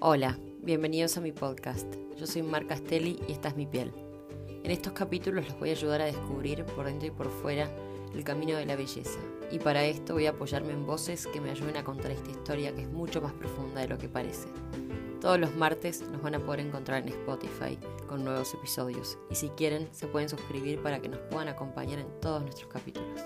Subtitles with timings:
[0.00, 1.92] Hola, bienvenidos a mi podcast.
[2.16, 3.92] Yo soy Mar Castelli y esta es mi piel.
[4.62, 7.68] En estos capítulos los voy a ayudar a descubrir por dentro y por fuera
[8.14, 9.18] el camino de la belleza.
[9.50, 12.72] Y para esto voy a apoyarme en voces que me ayuden a contar esta historia
[12.72, 14.46] que es mucho más profunda de lo que parece.
[15.20, 19.48] Todos los martes nos van a poder encontrar en Spotify con nuevos episodios y si
[19.48, 23.20] quieren se pueden suscribir para que nos puedan acompañar en todos nuestros capítulos.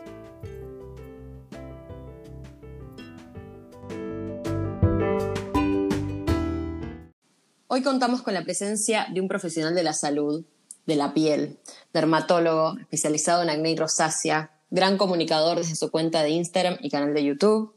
[7.75, 10.45] Hoy contamos con la presencia de un profesional de la salud,
[10.85, 11.59] de la piel,
[11.95, 17.15] dermatólogo especializado en acné y rosácea, gran comunicador desde su cuenta de Instagram y canal
[17.15, 17.75] de YouTube.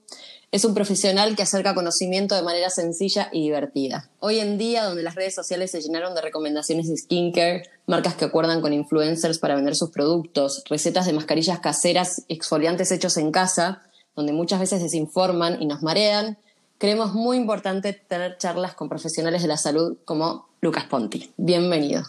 [0.51, 4.09] Es un profesional que acerca conocimiento de manera sencilla y divertida.
[4.19, 8.25] Hoy en día, donde las redes sociales se llenaron de recomendaciones de skincare, marcas que
[8.25, 13.83] acuerdan con influencers para vender sus productos, recetas de mascarillas caseras, exfoliantes hechos en casa,
[14.13, 16.37] donde muchas veces desinforman y nos marean,
[16.77, 21.31] creemos muy importante tener charlas con profesionales de la salud como Lucas Ponti.
[21.37, 22.03] Bienvenido.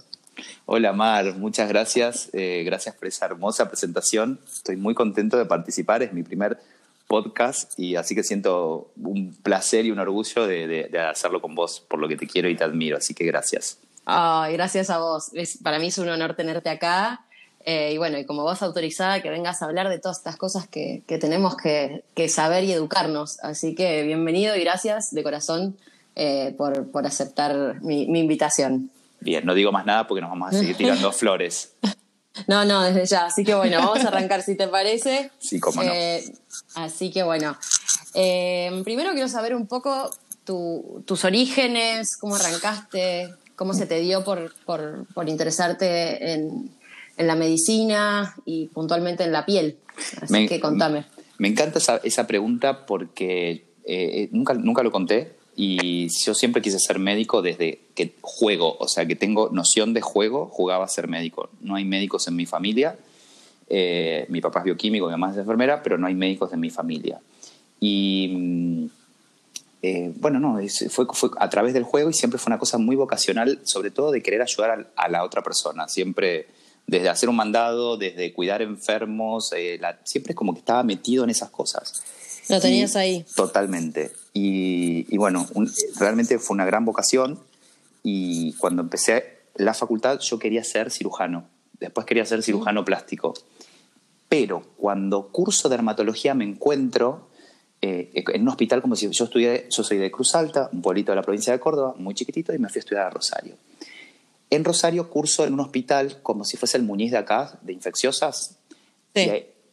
[0.66, 2.30] Hola Mar, muchas gracias.
[2.32, 4.40] Eh, gracias por esa hermosa presentación.
[4.46, 6.02] Estoy muy contento de participar.
[6.02, 6.58] Es mi primer
[7.06, 12.00] podcast y así que siento un placer y un orgullo de, hacerlo con vos por
[12.00, 12.96] lo que te quiero y te admiro.
[12.96, 13.78] Así que gracias.
[14.04, 15.30] Ay, gracias a vos.
[15.62, 17.25] para mí es un honor tenerte acá
[17.68, 20.68] eh, y bueno, y como vos autorizada, que vengas a hablar de todas estas cosas
[20.68, 23.40] que, tenemos que, saber y educarnos.
[23.42, 25.76] Así que bienvenido y gracias de corazón
[26.14, 28.92] eh, por, aceptar mi, invitación.
[29.18, 31.72] Bien, no digo más nada porque nos vamos a seguir tirando flores.
[32.46, 33.26] No, no, desde ya.
[33.26, 35.32] Así que bueno, vamos a arrancar si te parece.
[35.40, 35.92] Sí, cómo no.
[35.92, 36.22] Eh,
[36.76, 37.58] así que bueno,
[38.12, 40.10] primero quiero saber un poco
[40.44, 46.75] tus orígenes, cómo arrancaste, cómo se te dio por, por interesarte en,
[47.16, 49.78] en la medicina y puntualmente en la piel.
[50.20, 51.04] Así que contame.
[51.38, 56.98] Me encanta esa, pregunta porque eh, nunca, nunca lo conté y yo siempre quise ser
[56.98, 61.48] médico desde que juego, o sea, que tengo noción de juego, jugaba a ser médico.
[61.62, 62.98] No hay médicos en mi familia.
[63.68, 66.68] Eh, mi papá es bioquímico, mi mamá es enfermera, pero no hay médicos en mi
[66.68, 67.20] familia.
[67.80, 68.86] Y mm,
[69.80, 70.58] eh, bueno, no,
[70.90, 74.10] fue, fue, a través del juego y siempre fue una cosa muy vocacional, sobre todo
[74.10, 75.88] de querer ayudar a, a la otra persona.
[75.88, 76.48] Siempre
[76.86, 81.30] desde hacer un mandado, desde cuidar enfermos, eh, siempre es como que estaba metido en
[81.30, 82.02] esas cosas.
[82.48, 83.24] Lo tenías ahí.
[83.34, 84.12] Totalmente.
[84.32, 85.46] Y, bueno,
[85.98, 87.40] realmente fue una gran vocación
[88.02, 91.48] y cuando empecé la facultad yo quería ser cirujano,
[91.80, 93.34] después quería ser cirujano plástico.
[94.28, 97.28] Pero cuando curso dermatología me encuentro
[97.80, 101.12] eh, en un hospital como si yo estudié, yo soy de Cruz Alta, un pueblito
[101.12, 103.56] de la provincia de Córdoba, muy chiquitito, y me fui a estudiar a Rosario.
[104.50, 108.58] En Rosario curso en un hospital como si fuese el Muñiz de acá, de infecciosas.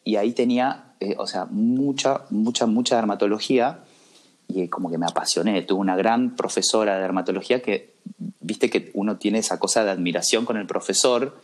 [0.05, 3.83] Y, ahí tenía, eh, o sea, mucha, mucha, mucha dermatología
[4.47, 5.61] y como que me apasioné.
[5.61, 7.93] Tuve una gran profesora de dermatología que,
[8.39, 11.37] viste que uno tiene esa cosa de admiración con el profesor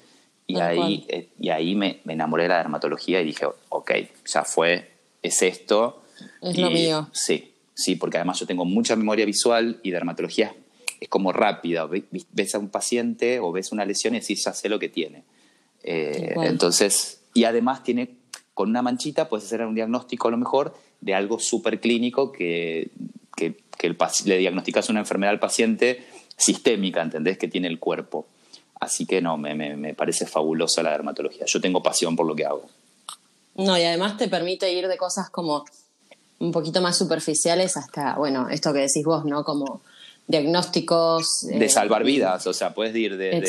[0.47, 3.91] y ahí, eh, y ahí me, enamoré de la dermatología y dije, ok,
[4.25, 4.91] ya fue,
[5.21, 6.01] es esto.
[6.41, 7.07] Es lo mío.
[7.11, 10.53] Sí, sí, porque además yo tengo mucha memoria visual y dermatología es
[11.07, 11.87] como rápida.
[12.31, 15.23] Ves a un paciente o ves una lesión y decís, ya sé lo que tiene.
[15.83, 18.17] Eh, entonces, y además tiene,
[18.53, 22.89] con una manchita puedes hacer un diagnóstico a lo mejor de algo súper clínico que,
[23.35, 26.03] que, el, le diagnosticas una enfermedad al paciente
[26.35, 27.37] sistémica, ¿entendés?
[27.37, 28.27] Que tiene el cuerpo.
[28.79, 31.45] Así que no, me, me, me parece fabulosa la dermatología.
[31.45, 32.65] Yo tengo pasión por lo que hago.
[33.55, 35.65] No, y además te permite ir de cosas como
[36.39, 39.43] un poquito más superficiales hasta, bueno, esto que decís vos, ¿no?
[39.43, 39.81] Como
[40.29, 41.41] diagnósticos.
[41.41, 43.43] De eh, salvar vidas, o sea, puedes ir de,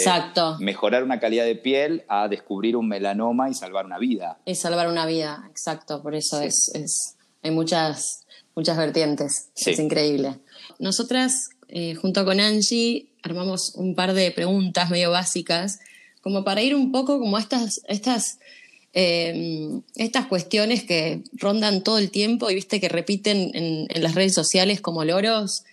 [0.60, 4.38] mejorar una calidad de piel a descubrir un melanoma y salvar una vida.
[4.46, 8.26] Y salvar una vida, exacto, por eso es, es, hay muchas,
[8.56, 10.38] muchas vertientes, es increíble.
[10.78, 15.80] Nosotras, eh, junto con Angie, armamos un par de preguntas medio básicas,
[16.22, 18.38] como para ir un poco como a estas, estas,
[18.94, 24.14] eh, estas cuestiones que rondan todo el tiempo y viste que repiten en, en las
[24.14, 25.64] redes sociales como loros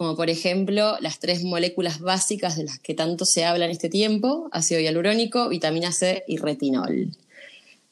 [0.00, 3.90] como por ejemplo las tres moléculas básicas de las que tanto se habla en este
[3.90, 7.08] tiempo, ácido hialurónico, vitamina C y retinol.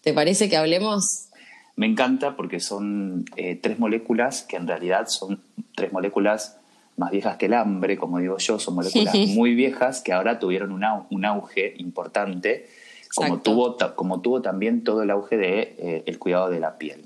[0.00, 1.28] ¿Te parece que hablemos?
[1.76, 5.42] Me encanta porque son eh, tres moléculas que en realidad son
[5.74, 6.56] tres moléculas
[6.96, 10.72] más viejas que el hambre, como digo yo, son moléculas muy viejas que ahora tuvieron
[10.72, 12.70] un auge importante,
[13.14, 16.78] como tuvo, como tuvo también todo el auge del de, eh, el cuidado de la
[16.78, 17.04] piel.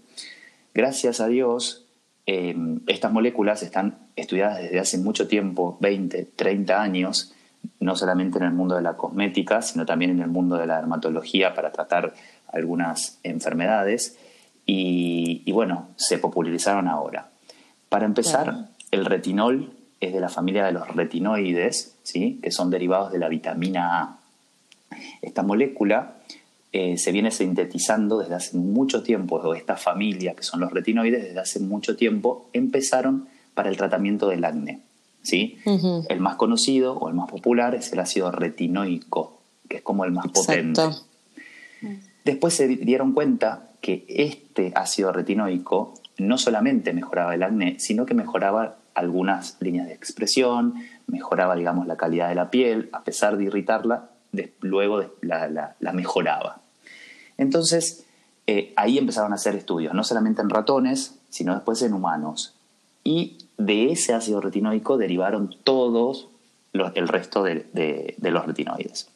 [0.73, 1.83] Gracias a Dios,
[2.25, 7.35] Em, estas moléculas están estudiadas desde hace mucho tiempo, 20, 30 años,
[7.81, 10.77] no solamente en el mundo de la cosmética, sino también en el mundo de la
[10.77, 12.15] dermatología para tratar
[12.49, 14.19] algunas enfermedades.
[14.65, 17.31] Y, bueno, se popularizaron ahora.
[17.89, 22.41] Para empezar, el retinol es de la familia de los retinoides, ¿sí?
[22.43, 24.19] que son derivados de la vitamina A.
[25.21, 26.15] Esta molécula
[26.73, 31.23] eh, se viene sintetizando desde hace mucho tiempo, o esta familia, que son los retinoides,
[31.23, 34.81] desde hace mucho tiempo empezaron para el tratamiento del acné.
[35.23, 35.59] ¿sí?
[36.09, 40.13] El más conocido o el más popular es el ácido retinoico, que es como el
[40.13, 40.83] más potente.
[42.25, 48.15] Después se dieron cuenta que este ácido retinoico no solamente mejoraba el acné, sino que
[48.15, 50.75] mejoraba algunas líneas de expresión,
[51.07, 54.11] mejoraba, digamos, la calidad de la piel, a pesar de irritarla,
[54.61, 56.61] luego la, mejoraba.
[57.39, 58.05] Entonces,
[58.47, 62.55] eh, ahí empezaron a hacer estudios, no solamente en ratones, sino después en humanos.
[63.05, 66.29] Y de ese ácido retinoico derivaron todos
[66.73, 69.09] el resto de, los retinoides.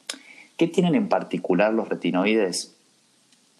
[0.56, 2.74] ¿Qué tienen en particular los retinoides?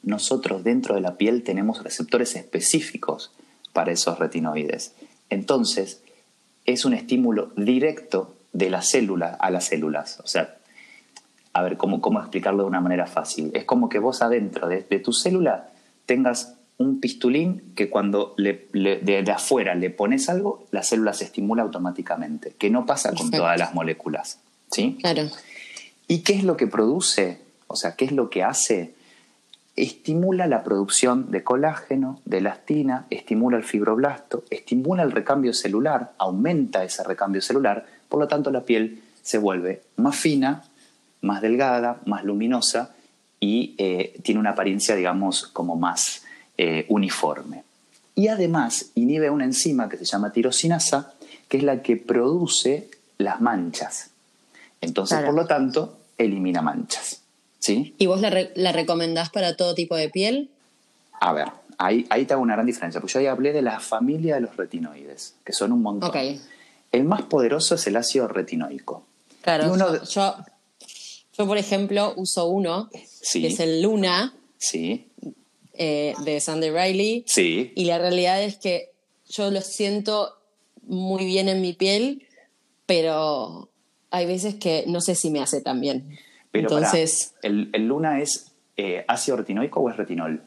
[0.02, 3.32] Nosotros dentro de la piel tenemos receptores específicos
[3.72, 4.94] para esos retinoides.
[5.30, 6.02] Entonces,
[6.64, 10.20] es un estímulo directo de la célula a las células.
[10.20, 10.56] O sea,
[11.52, 13.50] a ver, ¿cómo, cómo explicarlo de una manera fácil?
[13.54, 15.70] Es como que vos adentro de, tu célula
[16.04, 22.54] tengas un pistulín que cuando de, afuera le pones algo, la célula se estimula automáticamente,
[22.58, 24.40] que no pasa con todas las moléculas.
[24.70, 24.98] ¿Sí?
[25.00, 25.28] Claro.
[26.08, 27.40] ¿Y qué es lo que produce?
[27.66, 28.94] O sea, ¿qué es lo que hace?
[29.74, 36.84] Estimula la producción de colágeno, de elastina, estimula el fibroblasto, estimula el recambio celular, aumenta
[36.84, 40.64] ese recambio celular, por lo tanto la piel se vuelve más fina,
[41.20, 42.94] más delgada, más luminosa
[43.40, 46.22] y eh, tiene una apariencia, digamos, como más
[46.58, 47.64] eh, uniforme.
[48.14, 51.12] Y además inhibe una enzima que se llama tirosinasa,
[51.48, 52.88] que es la que produce
[53.18, 54.10] las manchas.
[54.80, 57.20] Entonces, por lo tanto, elimina manchas.
[57.66, 57.94] ¿sí?
[57.98, 60.50] ¿Y vos la, recomendás para todo tipo de piel?
[61.20, 61.48] A ver,
[61.78, 64.42] ahí, ahí te hago una gran diferencia, porque yo ahí hablé de la familia de
[64.42, 66.12] los retinoides, que son un montón.
[66.92, 69.04] El más poderoso es el ácido retinoico.
[69.42, 70.44] Claro, yo,
[71.36, 74.32] yo, por ejemplo, uso uno, que es el Luna.
[74.58, 75.05] Sí.
[75.78, 77.24] Eh, de Sandy Riley.
[77.26, 77.72] Sí.
[77.74, 78.92] Y la realidad es que
[79.28, 80.36] yo lo siento
[80.86, 82.26] muy bien en mi piel,
[82.86, 83.68] pero
[84.10, 86.18] hay veces que no sé si me hace tan bien.
[86.50, 90.42] Pero Entonces, ¿el, Luna es eh, ácido retinoico o es retinol?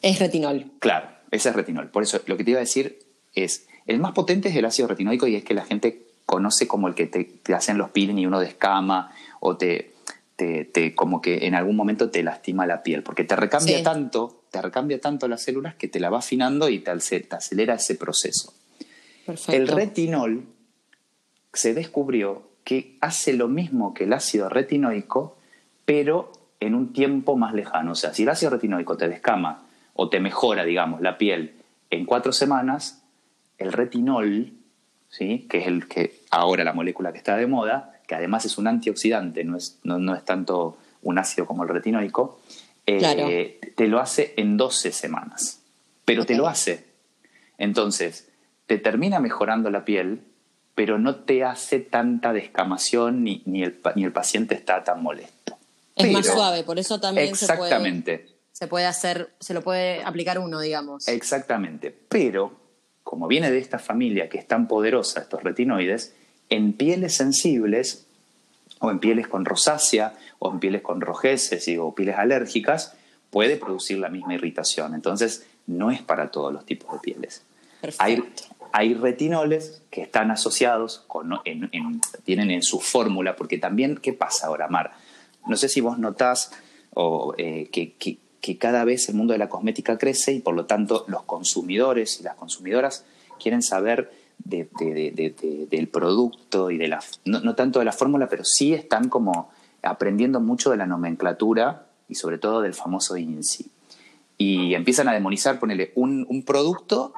[0.00, 0.70] Es retinol.
[0.78, 1.90] Claro, ese es retinol.
[1.90, 3.00] Por eso lo que te iba a decir
[3.34, 6.88] es, el más potente es el ácido retinoico y es que la gente conoce como
[6.88, 9.91] el que te, hacen los peeling y uno descama o te,
[10.72, 14.60] te, como que en algún momento te lastima la piel, porque te recambia tanto, te
[14.62, 18.54] recambia tanto las células que te la va afinando y te, acelera ese proceso.
[19.48, 20.46] El retinol
[21.52, 25.36] se descubrió que hace lo mismo que el ácido retinoico,
[25.84, 27.92] pero en un tiempo más lejano.
[27.92, 31.54] O sea, si el ácido retinoico te descama o te mejora, digamos, la piel
[31.90, 33.02] en cuatro semanas,
[33.58, 34.52] el retinol
[35.12, 35.46] ¿sí?
[35.48, 38.66] que es el que ahora la molécula que está de moda, que además es un
[38.66, 42.42] antioxidante, no es, no, es tanto un ácido como el retinoico,
[42.84, 45.62] eh, te lo hace en 12 semanas.
[46.04, 46.84] Pero te lo hace.
[47.56, 48.28] Entonces,
[48.66, 50.24] te termina mejorando la piel,
[50.74, 55.56] pero no te hace tanta descamación ni, ni, el, ni el paciente está tan molesto.
[55.96, 58.26] Es más suave, por eso también exactamente.
[58.52, 61.08] Se puede, hacer, se lo puede aplicar uno, digamos.
[61.08, 61.96] Exactamente.
[62.10, 62.60] Pero
[63.02, 66.14] como viene de esta familia que es tan poderosa, estos retinoides,
[66.50, 68.06] en pieles sensibles
[68.82, 72.96] o en pieles con rosácea o en pieles con rojeces o pieles alérgicas,
[73.30, 74.94] puede producir la misma irritación.
[74.94, 77.42] Entonces, no es para todos los tipos de pieles.
[77.98, 78.24] Hay,
[78.72, 81.40] hay, retinoles que están asociados, con,
[82.24, 84.92] tienen en su fórmula, porque también, ¿qué pasa ahora, Mar?
[85.46, 86.50] No sé si vos notás
[86.94, 87.94] o, eh, que,
[88.40, 92.18] que cada vez el mundo de la cosmética crece y por lo tanto los consumidores
[92.18, 93.04] y las consumidoras
[93.40, 94.12] quieren saber
[94.44, 99.50] del producto y de la, no, tanto de la fórmula, pero sí están como
[99.82, 103.70] aprendiendo mucho de la nomenclatura y sobre todo del famoso INSI.
[104.38, 107.14] Y empiezan a demonizar, ponerle un, producto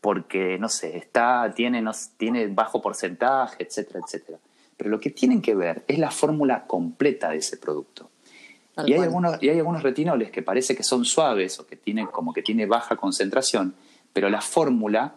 [0.00, 4.38] porque, no sé, está, tiene, no, tiene bajo porcentaje, etcétera, etcétera.
[4.76, 8.10] Pero lo que tienen que ver es la fórmula completa de ese producto.
[8.86, 12.06] Y hay, algunos, y hay algunos retinoles que parece que son suaves o que tienen
[12.06, 13.74] como que tiene baja concentración,
[14.12, 15.14] pero la fórmula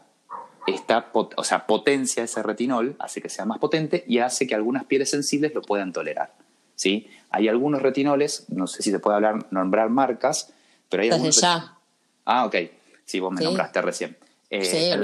[0.75, 4.85] está, o sea, potencia ese retinol, hace que sea más potente y hace que algunas
[4.85, 6.33] pieles sensibles lo puedan tolerar.
[6.75, 7.07] ¿sí?
[7.29, 10.53] Hay algunos retinoles, no sé si se puede hablar, nombrar marcas,
[10.89, 11.41] pero hay algunos.
[11.41, 11.77] ya.
[12.25, 12.55] Ah, ok.
[13.05, 14.17] Sí, vos me nombraste recién.
[14.49, 14.99] Eh, el,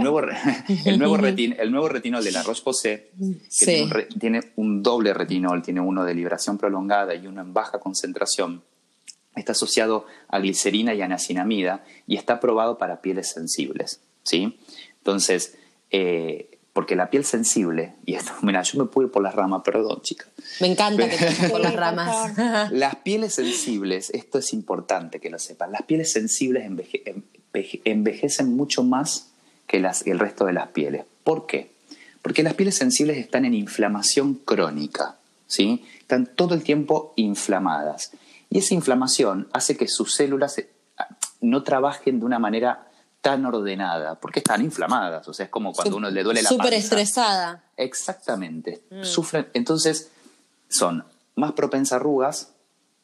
[0.00, 0.20] nuevo,
[0.84, 3.10] el, nuevo el nuevo retinol de la Roche-Posay,
[3.58, 8.62] que tiene, un, doble retinol, tiene uno de liberación prolongada y uno en baja concentración,
[9.34, 14.00] está asociado a glicerina y a nacinamida y está probado para pieles sensibles.
[14.22, 14.58] ¿Sí?
[14.98, 15.56] Entonces,
[15.90, 19.62] eh, porque la piel sensible, y esto, mira, yo me pude ir por las ramas,
[19.64, 20.28] perdón, chicas.
[20.60, 22.32] Me encanta que te por las ramas.
[22.72, 26.64] las pieles sensibles, esto es importante que lo sepan, las pieles sensibles
[27.84, 29.30] envejecen mucho más
[29.66, 31.04] que, las, el resto de las pieles.
[31.24, 31.70] ¿Por qué?
[32.22, 35.84] Porque las pieles sensibles están en inflamación crónica, ¿sí?
[35.98, 38.12] Están todo el tiempo inflamadas.
[38.50, 40.68] Y esa inflamación hace que sus células eh,
[41.40, 42.89] no trabajen de una manera
[43.20, 46.74] tan ordenada, porque están inflamadas, o sea, es como cuando uno le duele la Súper
[46.74, 47.64] estresada.
[47.76, 48.82] Exactamente.
[48.90, 49.04] Mm.
[49.04, 50.10] Sufren, entonces
[50.68, 52.52] son más propensas a arrugas,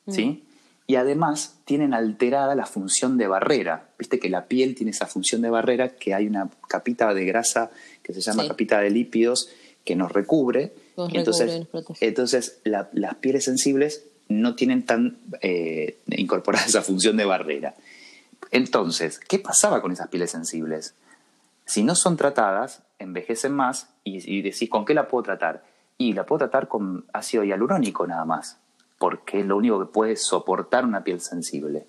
[0.06, 0.12] mm.
[0.12, 0.44] ¿sí?
[0.86, 3.88] Y además tienen alterada la función de barrera.
[3.98, 7.70] Viste que la piel tiene esa función de barrera, que hay una capita de grasa
[8.02, 9.50] que se llama capita de lípidos
[9.84, 10.74] que nos recubre.
[11.12, 11.66] entonces,
[12.00, 17.74] entonces las pieles sensibles no tienen tan eh, incorporada esa función de barrera.
[18.50, 20.94] Entonces, ¿qué pasaba con esas pieles sensibles?
[21.64, 25.64] Si no son tratadas, envejecen más y, decís, ¿con qué la puedo tratar?
[25.98, 28.58] Y la puedo tratar con ácido hialurónico nada más,
[28.98, 31.86] porque es lo único que puede soportar una piel sensible.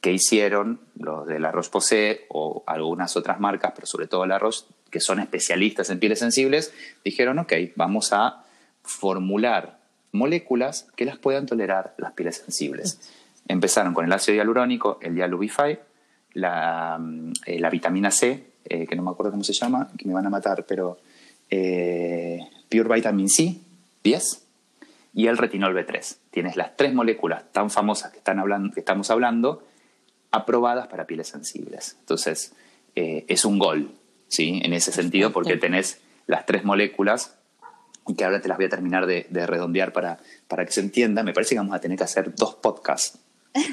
[0.00, 4.64] ¿Qué hicieron los de la Roche-Posay o algunas otras marcas, pero sobre todo la Roche,
[4.90, 6.72] que son especialistas en pieles sensibles?
[7.04, 8.44] Dijeron, ok, vamos a
[8.82, 9.78] formular
[10.12, 13.00] moléculas que las puedan tolerar las pieles sensibles.
[13.48, 15.78] Empezaron con el ácido hialurónico, el Dialubify,
[16.34, 20.06] la, mm, eh, la vitamina C, eh, que no me acuerdo cómo se llama, que
[20.06, 20.98] me van a matar, pero
[21.50, 23.56] eh, Pure Vitamin C,
[24.02, 24.46] 10,
[25.14, 26.16] y el retinol B3.
[26.30, 29.66] Tienes las tres moléculas tan famosas que, están hablando, que estamos hablando,
[30.30, 31.96] aprobadas para pieles sensibles.
[32.00, 32.54] Entonces,
[32.94, 33.90] es un gol,
[34.28, 34.60] ¿sí?
[34.64, 37.36] En ese sentido, porque tenés las tres moléculas
[38.06, 40.18] y que ahora te las voy a terminar de, de redondear para,
[40.48, 41.22] para que se entienda.
[41.22, 43.18] Me parece que vamos a tener que hacer dos podcasts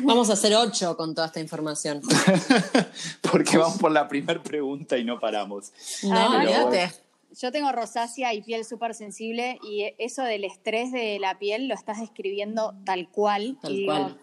[0.03, 2.01] Vamos a hacer ocho con toda esta información.
[3.31, 5.71] Porque vamos por la primera pregunta y no paramos.
[6.03, 6.71] No,
[7.31, 11.75] Yo tengo rosácea y piel súper sensible y eso del estrés de la piel lo
[11.75, 13.57] estás describiendo tal cual.
[13.62, 14.17] Tal cual.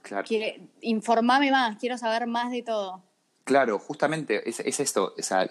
[0.82, 3.02] informame más, quiero saber más de todo.
[3.46, 5.14] Claro, justamente es, esto.
[5.16, 5.48] O sea,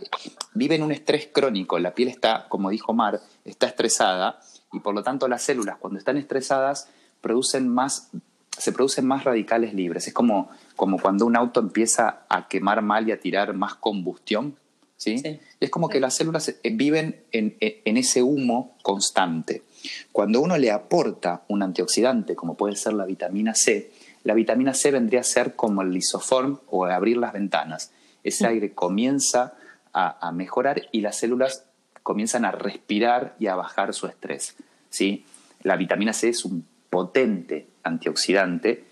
[0.53, 1.79] vive en un estrés crónico.
[1.79, 4.41] La piel está, como dijo Mar, está estresada
[4.73, 6.89] y por lo tanto las células cuando están estresadas
[7.21, 8.09] producen más
[8.57, 10.07] se producen más radicales libres.
[10.07, 14.55] Es como, como cuando un auto empieza a quemar mal y a tirar más combustión.
[14.97, 15.21] ¿sí?
[15.59, 19.63] Es como que las células eh, viven en, en, ese humo constante.
[20.11, 23.91] Cuando uno le aporta un antioxidante, como puede ser la vitamina C,
[24.23, 27.91] la vitamina C vendría a ser como el lisoform o abrir las ventanas.
[28.23, 29.53] Ese aire comienza
[29.93, 31.65] a, a, mejorar y las células
[32.01, 34.55] comienzan a respirar y a bajar su estrés.
[34.89, 35.25] ¿sí?
[35.61, 38.83] La vitamina C es un potente antioxidante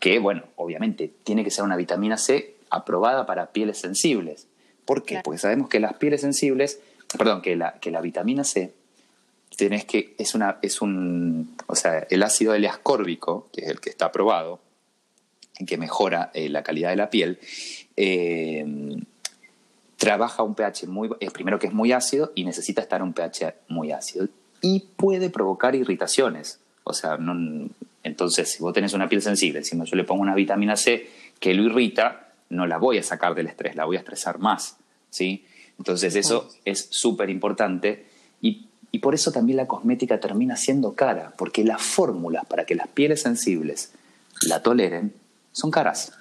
[0.00, 4.48] que, bueno, obviamente tiene que ser una vitamina C aprobada para pieles sensibles.
[4.84, 5.20] ¿Por qué?
[5.22, 6.80] Porque sabemos que las pieles sensibles,
[7.16, 8.72] perdón, que la, que la vitamina C
[9.56, 13.90] tenés que, es una, es un, o sea, el ácido L-ascórbico, que es el que
[13.90, 14.60] está aprobado,
[15.66, 17.38] que mejora eh, la calidad de la piel,
[17.96, 18.64] eh,
[19.96, 23.54] trabaja un pH muy, es primero que es muy ácido y necesita estar un pH
[23.68, 24.28] muy ácido
[24.60, 26.60] y puede provocar irritaciones.
[26.84, 27.68] O sea, no,
[28.08, 31.54] entonces, si vos tenés una piel sensible, si yo le pongo una vitamina C que
[31.54, 34.76] lo irrita, no la voy a sacar del estrés, la voy a estresar más.
[35.10, 35.44] ¿sí?
[35.78, 38.06] Entonces, eso es súper importante
[38.40, 38.64] y,
[39.00, 43.22] por eso también la cosmética termina siendo cara, porque las fórmulas para que las pieles
[43.22, 43.92] sensibles
[44.42, 45.12] la toleren
[45.52, 46.12] son caras.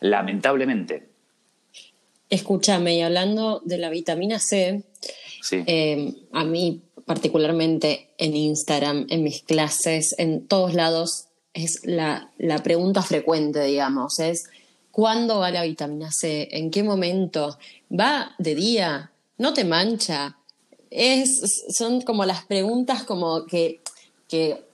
[0.00, 1.08] Lamentablemente.
[2.30, 4.84] Escúchame, y hablando de la vitamina C,
[5.50, 12.30] eh, a mí particularmente en Instagram, en mis clases, en todos lados, es la,
[12.62, 14.44] pregunta frecuente, digamos, es
[14.90, 16.48] ¿cuándo va la vitamina C?
[16.50, 17.58] ¿En qué momento?
[17.88, 19.12] ¿Va de día?
[19.38, 20.36] ¿No te mancha?
[20.90, 23.80] Es, son como las preguntas como que,
[24.28, 24.64] que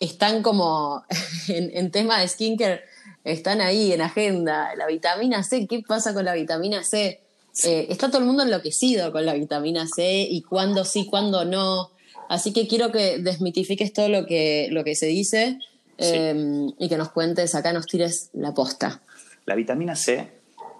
[0.00, 1.04] están como
[1.48, 2.82] en, en tema de skincare,
[3.24, 4.74] están ahí en agenda.
[4.74, 7.20] La vitamina C, ¿qué pasa con la vitamina C?
[7.64, 11.90] Eh, está todo el mundo enloquecido con la vitamina C y cuándo sí, cuándo no.
[12.28, 15.58] Así que quiero que desmitifiques todo lo que, lo que se dice
[15.98, 19.02] em, y que nos cuentes acá, nos tires la posta.
[19.44, 20.28] La vitamina C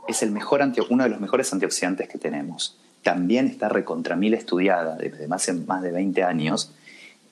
[0.09, 2.77] es el mejor uno de los mejores antioxidantes que tenemos.
[3.03, 6.73] También está recontra mil estudiada desde más, más de 20 años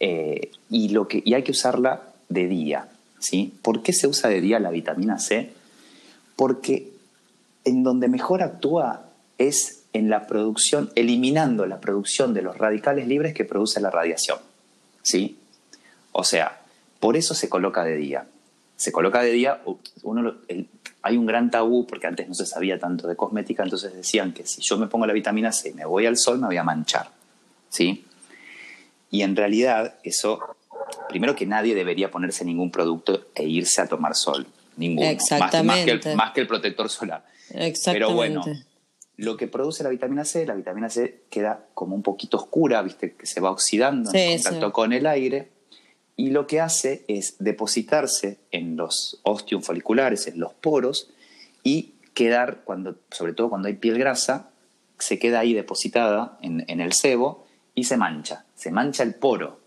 [0.01, 2.89] eh, y, lo que, y hay que usarla de día.
[3.21, 3.55] ¿sí?
[3.63, 5.51] ¿Por qué se usa de día la vitamina C?
[6.37, 6.91] Porque
[7.65, 9.10] en donde mejor actúa
[9.41, 14.39] es en la producción, eliminando la producción de los radicales libres que produce la radiación.
[15.03, 15.39] ¿Sí?
[16.13, 16.61] O sea,
[17.01, 18.27] por eso se coloca de día.
[18.77, 19.61] Se coloca de día,
[20.03, 20.35] uno,
[21.03, 24.47] hay un gran tabú, porque antes no se sabía tanto de cosmética, entonces decían que
[24.47, 26.65] si yo me pongo la vitamina C y me voy al sol, me voy a
[26.65, 27.11] manchar.
[27.71, 28.05] ¿sí?
[29.11, 30.57] Y en realidad eso,
[31.09, 35.65] primero que nadie debería ponerse ningún producto e irse a tomar sol, ninguno, Exactamente.
[35.65, 37.25] Más, que el, más que el protector solar.
[37.51, 37.93] Exactamente.
[37.93, 38.45] Pero bueno,
[39.21, 43.13] lo que produce la vitamina C, la vitamina C queda como un poquito oscura, viste,
[43.13, 45.51] que se va oxidando en contacto con el aire,
[46.17, 51.11] y lo que hace es depositarse en los ostium foliculares, en los poros,
[51.63, 54.51] y quedar, cuando, sobre todo cuando hay piel grasa,
[54.99, 59.61] se queda ahí depositada en, el sebo y se mancha, se mancha el poro.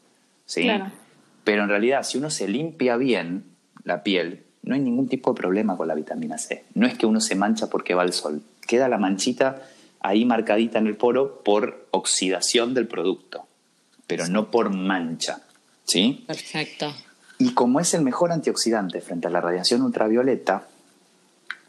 [0.46, 0.68] ¿sí?
[1.44, 3.46] Pero en realidad, si uno se limpia bien
[3.84, 6.66] la piel, no hay ningún tipo de problema con la vitamina C.
[6.74, 8.42] No es que uno se mancha porque va al sol.
[8.66, 9.62] Queda la manchita
[10.00, 13.46] ahí marcadita en el poro por oxidación del producto,
[14.08, 15.42] pero no por mancha.
[15.86, 16.24] ¿Sí?
[16.28, 16.94] Perfecto.
[17.40, 20.66] Y como es el mejor antioxidante frente a la radiación ultravioleta,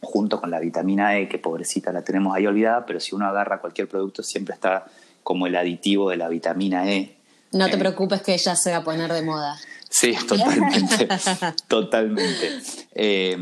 [0.00, 3.60] junto con la vitamina E, que pobrecita la tenemos ahí olvidada, pero si uno agarra
[3.60, 4.86] cualquier producto siempre está
[5.22, 7.16] como el aditivo de la vitamina E.
[7.52, 9.56] No te eh, preocupes que ella se va a poner de moda.
[9.94, 11.06] Sí, totalmente.
[11.68, 12.50] totalmente.
[12.96, 13.36] Eh,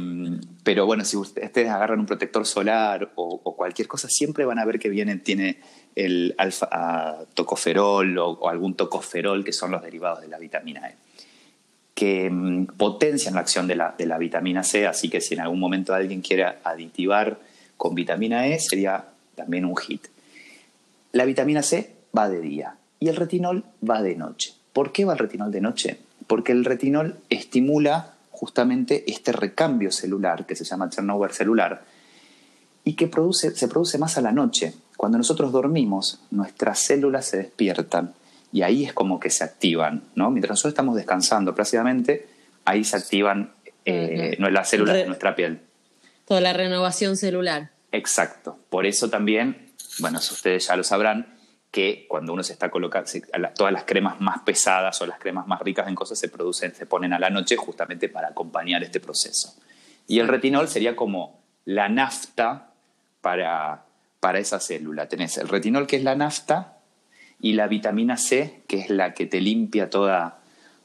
[0.62, 4.78] pero bueno, si ustedes agarran un protector solar o, cualquier cosa, siempre van a ver
[4.78, 5.60] que viene, tiene
[5.94, 10.94] el alfa tocoferol o, o, algún tocoferol, que son los derivados de la vitamina E
[11.94, 15.40] que mm, potencian la acción de la, de la vitamina C, así que si en
[15.40, 17.38] algún momento alguien quiere aditivar
[17.78, 20.06] con vitamina E, sería también un hit.
[21.12, 24.52] La vitamina C va de día y el retinol va de noche.
[24.72, 25.98] ¿Por qué va el retinol de noche?
[26.26, 31.84] Porque el retinol estimula justamente este recambio celular que se llama turnover celular
[32.84, 34.74] y que produce, se produce más a la noche.
[34.96, 38.14] Cuando nosotros dormimos, nuestras células se despiertan
[38.52, 40.30] y ahí es como que se activan, ¿no?
[40.30, 42.28] Mientras nosotros estamos descansando plácidamente,
[42.64, 43.52] ahí se activan
[43.84, 45.60] eh, las células de nuestra piel.
[46.26, 47.70] Toda la renovación celular.
[47.92, 48.58] Exacto.
[48.70, 51.26] Por eso también, bueno, ustedes ya lo sabrán,
[51.72, 53.10] que cuando uno se está colocando,
[53.56, 56.84] todas las cremas más pesadas o las cremas más ricas en cosas se producen, se
[56.84, 59.56] ponen a la noche justamente para acompañar este proceso.
[60.06, 62.74] Y el retinol sería como la nafta
[63.22, 63.86] para,
[64.20, 65.08] para esa célula.
[65.08, 66.76] Tenés el retinol que es la nafta
[67.40, 70.42] y la vitamina C, que es la que te limpia toda,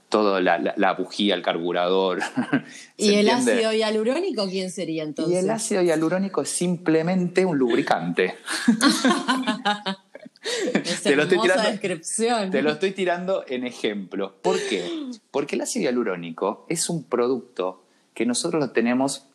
[0.07, 2.21] toda la, bujía, el carburador.
[2.97, 5.35] ¿Y el ácido hialurónico quién sería entonces?
[5.35, 8.35] Y el ácido hialurónico es simplemente un lubricante.
[11.03, 12.51] te lo estoy tirando, descripción.
[12.51, 14.35] Te lo estoy tirando en ejemplo.
[14.41, 15.09] ¿Por qué?
[15.31, 19.25] Porque el ácido hialurónico es un producto que nosotros lo tenemos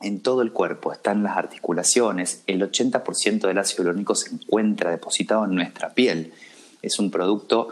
[0.00, 4.90] en todo el cuerpo, está en las articulaciones, el 80% del ácido hialurónico se encuentra
[4.90, 6.32] depositado en nuestra piel.
[6.82, 7.68] Es un producto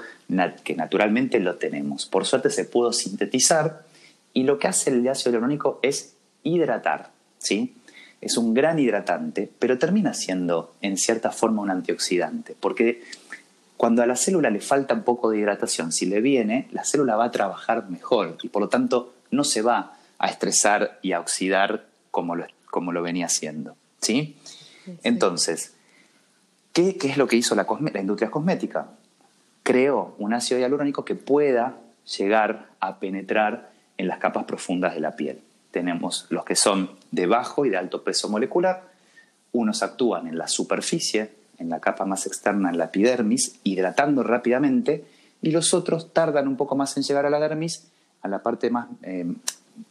[0.64, 2.06] que naturalmente lo tenemos.
[2.06, 3.84] Por suerte se pudo sintetizar
[4.32, 7.76] y lo que hace el ácido hialurónico es hidratar, ¿sí?
[8.20, 13.02] Es un gran hidratante, pero termina siendo en cierta forma un antioxidante, porque
[13.76, 17.16] cuando a la célula le falta un poco de hidratación, si le viene, la célula
[17.16, 21.20] va a trabajar mejor y por lo tanto no se va a estresar y a
[21.20, 23.76] oxidar como lo, como lo venía haciendo.
[24.00, 24.36] ¿sí?
[25.02, 25.74] Entonces,
[26.72, 28.88] ¿qué, es lo que hizo la, la industria cosmética?
[29.62, 31.76] Creó un ácido hialurónico que pueda
[32.18, 35.40] llegar a penetrar en las capas profundas de la piel.
[35.70, 38.82] Tenemos los que son de bajo y de alto peso molecular,
[39.52, 45.04] unos actúan en la superficie, en la capa más externa, en la epidermis, hidratando rápidamente,
[45.40, 47.86] y los otros tardan un poco más en llegar a la dermis,
[48.22, 49.26] a la parte más eh,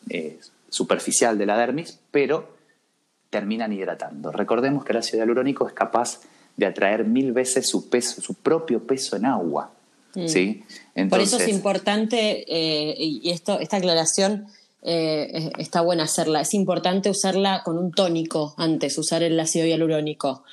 [0.09, 2.57] eh, superficial de la dermis, pero
[3.29, 4.31] terminan hidratando.
[4.31, 6.19] Recordemos que el ácido hialurónico es capaz
[6.57, 9.71] de atraer mil veces su peso, su propio peso en agua.
[10.13, 10.27] Mm.
[10.27, 10.63] ¿sí?
[11.09, 14.47] Por eso es importante, eh, y esto, esta aclaración
[14.84, 20.43] eh, está buena hacerla, es importante usarla con un tónico antes, usar el ácido hialurónico.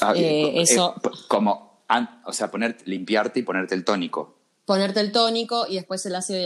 [0.00, 0.94] Ah, eh, eso...
[1.28, 1.82] como,
[2.24, 6.38] o sea, poner, limpiarte y ponerte el tónico ponerte el tónico y después el ácido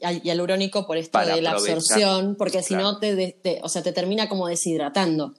[0.00, 4.48] hialurónico por esto de la absorción, porque si no te, o sea, te termina como
[4.48, 5.34] deshidratando.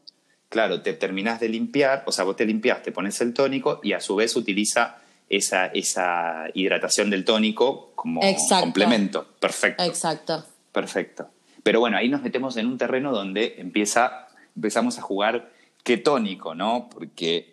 [0.48, 3.94] Claro, te terminas de limpiar, o sea, vos te limpias, te pones el tónico y
[3.94, 4.98] a su vez utiliza
[5.30, 8.22] esa, esa hidratación del tónico como
[8.60, 9.26] complemento.
[9.40, 9.82] Perfecto.
[9.82, 10.46] Exacto.
[10.72, 11.30] Perfecto.
[11.64, 15.52] Pero bueno, ahí nos metemos en un terreno donde empieza, empezamos a jugar
[15.84, 16.90] qué tónico, ¿no?
[16.92, 17.52] Porque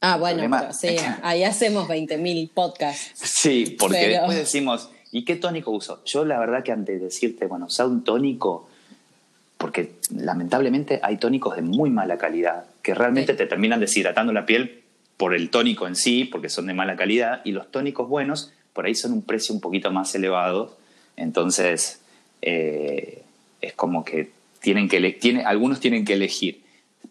[0.00, 3.12] Ah, bueno, sí, ahí hacemos 20.000 podcasts.
[3.14, 6.04] Sí, porque después decimos, ¿y qué tónico uso?
[6.04, 8.68] Yo la verdad que antes de decirte, bueno, usa un tónico,
[9.56, 14.84] porque lamentablemente hay tónicos de muy mala calidad, que realmente te terminan deshidratando la piel
[15.16, 18.86] por el tónico en sí, porque son de mala calidad, y los tónicos buenos por
[18.86, 20.76] ahí son un precio un poquito más elevado,
[21.16, 22.02] entonces
[22.42, 23.22] eh,
[23.60, 26.60] es como que tienen que tiene, algunos tienen que elegir,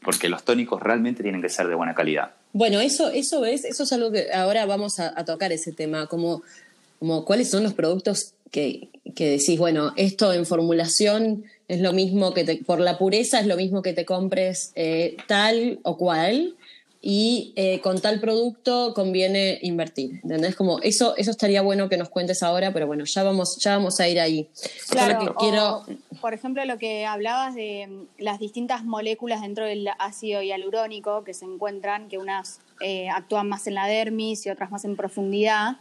[0.01, 2.31] porque los tónicos realmente tienen que ser de buena calidad.
[2.53, 6.41] Bueno, eso, eso es, eso es algo que ahora vamos a, tocar ese tema, como,
[6.99, 12.33] como cuáles son los productos que, que, decís, bueno, esto en formulación es lo mismo
[12.33, 16.55] que te, por la pureza es lo mismo que te compres eh, tal o cual,
[17.01, 20.19] y eh, con tal producto conviene invertir.
[20.23, 20.55] ¿Entendés?
[20.55, 23.99] Como eso, eso estaría bueno que nos cuentes ahora, pero bueno, ya vamos, ya vamos
[23.99, 24.49] a ir ahí.
[24.89, 25.83] Claro, quiero...
[26.21, 31.33] por ejemplo, lo que hablabas de mm, las distintas moléculas dentro del ácido hialurónico que
[31.33, 35.77] se encuentran, que unas eh, actúan más en la dermis y otras más en profundidad.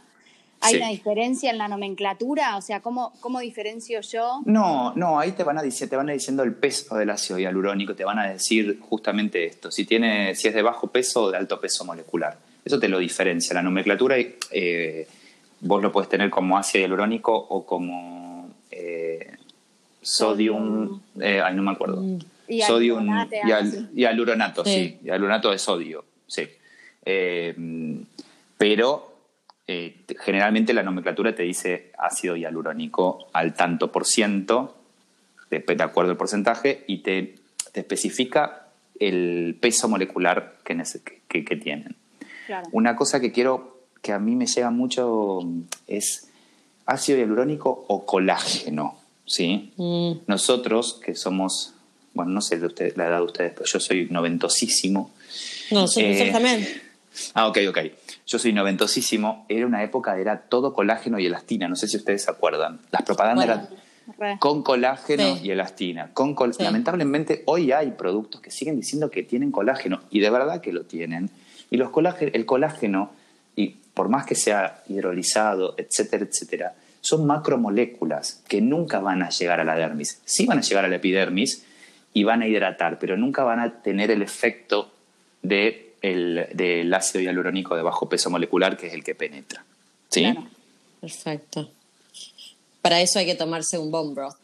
[0.61, 2.57] ¿Hay una diferencia en la nomenclatura?
[2.57, 4.41] O sea, ¿cómo, ¿cómo diferencio yo?
[4.45, 7.39] No, no, ahí te van, a decir, te van a diciendo el peso del ácido
[7.39, 11.31] hialurónico, te van a decir justamente esto, si, tiene, si es de bajo peso o
[11.31, 12.37] de alto peso molecular.
[12.65, 13.53] Eso te lo diferencia.
[13.53, 14.17] La nomenclatura,
[14.51, 15.07] eh,
[15.61, 19.35] vos lo puedes tener como ácido hialurónico o como eh,
[20.01, 22.01] sodium, eh, ay, no me acuerdo.
[22.01, 22.19] Mm.
[22.49, 23.07] Y sodium
[23.93, 24.97] y, aluronato, sí.
[25.03, 26.47] y aluronato de sodio, sí.
[28.57, 29.16] pero
[29.67, 34.77] eh, generalmente la nomenclatura te dice ácido hialurónico al tanto por ciento,
[35.49, 37.35] de, acuerdo al porcentaje, y te,
[37.73, 38.67] especifica
[38.99, 41.95] el peso molecular que, que, tienen.
[42.71, 45.41] Una cosa que quiero, que a mí me llega mucho,
[45.85, 46.29] es
[46.85, 48.97] ácido hialurónico o colágeno.
[49.27, 49.73] ¿sí?
[49.75, 50.13] Mm.
[50.25, 51.73] Nosotros, que somos,
[52.13, 55.11] bueno, no sé de la edad de ustedes, pero yo soy noventosísimo.
[55.69, 56.67] No, soy eh, también.
[57.33, 57.77] Ah, ok, ok.
[58.27, 59.45] Yo soy noventosísimo.
[59.47, 61.69] Era una época, era todo colágeno y elastina.
[61.69, 62.81] No sé si ustedes se acuerdan.
[62.91, 63.69] Las propagandas eran
[64.39, 66.11] con colágeno y elastina.
[66.13, 70.73] Con Lamentablemente, hoy hay productos que siguen diciendo que tienen colágeno y de verdad que
[70.73, 71.29] lo tienen.
[71.69, 73.11] Y los el colágeno,
[73.55, 79.59] y por más que sea hidrolizado, etcétera, etcétera, son macromoléculas que nunca van a llegar
[79.59, 80.21] a la dermis.
[80.25, 81.65] Sí van a llegar a la epidermis
[82.13, 84.91] y van a hidratar, pero nunca van a tener el efecto
[85.41, 89.63] de el, del ácido hialurónico de bajo peso molecular, que es el que penetra.
[90.09, 90.33] ¿Sí?
[91.01, 91.69] Perfecto.
[92.81, 94.37] Para eso hay que tomarse un bone broth.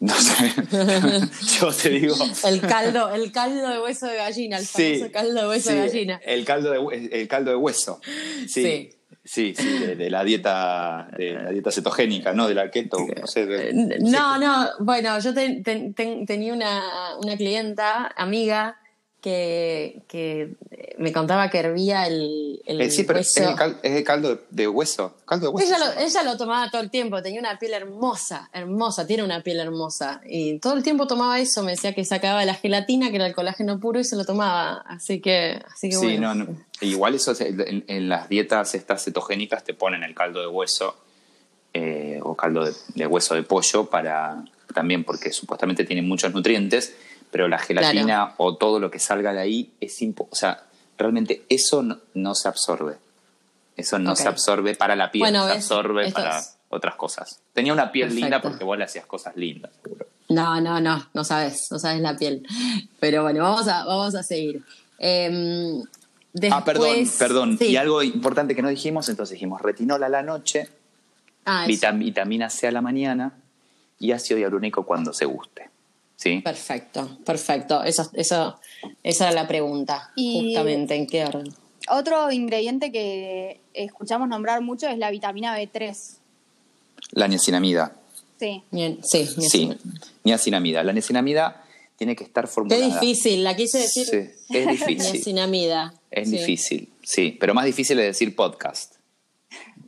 [0.00, 0.52] No sé.
[1.60, 2.16] Yo te digo.
[2.44, 6.20] El caldo, el caldo de hueso de gallina, el famoso caldo de hueso de gallina.
[6.24, 8.00] El caldo de, el caldo de hueso.
[8.46, 8.90] Sí.
[9.24, 12.48] Sí, sí, de, la dieta, de la dieta cetogénica, ¿no?
[12.48, 12.96] De la keto.
[12.98, 16.82] No, sé, no, no, bueno, yo tenía una,
[17.22, 18.78] una clienta, amiga,
[19.28, 20.56] que,
[20.98, 25.16] me contaba que hervía el, el eh, sí, pero Es, el caldo de hueso.
[25.24, 25.68] Caldo de hueso.
[25.68, 29.42] Ella, lo, ella lo, tomaba todo el tiempo, tenía una piel hermosa, hermosa, tiene una
[29.42, 30.20] piel hermosa.
[30.26, 33.34] Y todo el tiempo tomaba eso, me decía que sacaba la gelatina, que era el
[33.34, 34.84] colágeno puro, y se lo tomaba.
[34.86, 36.46] Así que, así que sí, no, no,
[36.80, 40.96] Igual eso en, las dietas estas cetogénicas te ponen el caldo de hueso
[41.74, 46.94] eh, o caldo de, de hueso de pollo para también porque supuestamente tiene muchos nutrientes
[47.30, 50.32] pero la gelatina o todo lo que salga de ahí es imposible.
[50.32, 50.64] O sea,
[50.96, 52.96] realmente eso no, se absorbe.
[53.76, 57.40] Eso no se absorbe para la piel, se absorbe para otras cosas.
[57.52, 59.70] Tenía una piel linda porque vos le hacías cosas lindas,
[60.28, 62.46] No, no, no, no sabes, no sabes la piel.
[62.98, 64.62] Pero bueno, vamos a, vamos a seguir.
[64.98, 65.80] Em,
[66.50, 67.58] ah, perdón, perdón.
[67.60, 70.68] Y algo importante que no dijimos, entonces dijimos retinol a la noche,
[71.44, 73.32] ah, vitamina C a la mañana
[74.00, 75.70] y ácido hialurónico cuando se guste.
[76.42, 77.82] Perfecto, perfecto.
[77.84, 78.58] Eso, eso,
[79.02, 81.54] esa era la pregunta, justamente, ¿en qué orden?
[81.90, 85.96] Otro ingrediente que escuchamos nombrar mucho es la vitamina B3.
[87.12, 87.92] La niacinamida.
[88.38, 88.62] Sí.
[89.02, 89.72] sí, sí,
[90.24, 90.82] niacinamida.
[90.82, 91.64] La niacinamida
[91.96, 92.80] tiene que estar formulada.
[92.80, 94.06] Qué difícil, la quise decir.
[94.06, 94.98] Sí, es difícil.
[94.98, 95.94] niacinamida.
[96.10, 98.97] Es difícil, sí, pero más difícil es decir podcast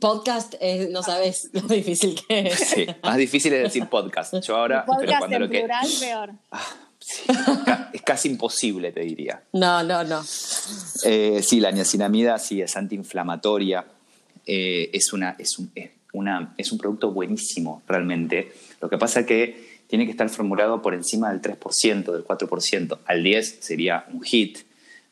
[0.01, 0.55] podcast
[0.89, 2.59] no sabes lo difícil que es.
[2.59, 4.33] Sí, más difícil es decir podcast.
[4.41, 4.85] Yo ahora.
[4.85, 6.31] Podcast pero en plural, peor.
[6.51, 9.41] Ah, es casi imposible, te diría.
[9.53, 10.21] No, no, no.
[11.05, 13.85] Eh, sí, la niacinamida sí es antiinflamatoria.
[14.45, 15.71] Eh, es, una, es, un,
[16.13, 18.51] una, es un producto buenísimo, realmente.
[18.81, 22.99] Lo que pasa es que tiene que estar formulado por encima del 3%, del 4%.
[23.05, 24.59] Al 10 sería un hit.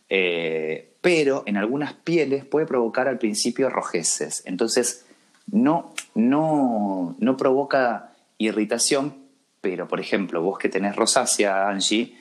[0.09, 4.43] Eh, pero en algunas pieles puede provocar al principio rojeces.
[4.45, 5.05] Entonces,
[5.51, 9.15] no, no, no provoca irritación,
[9.61, 12.15] pero por ejemplo, vos que tenés rosácea, Angie,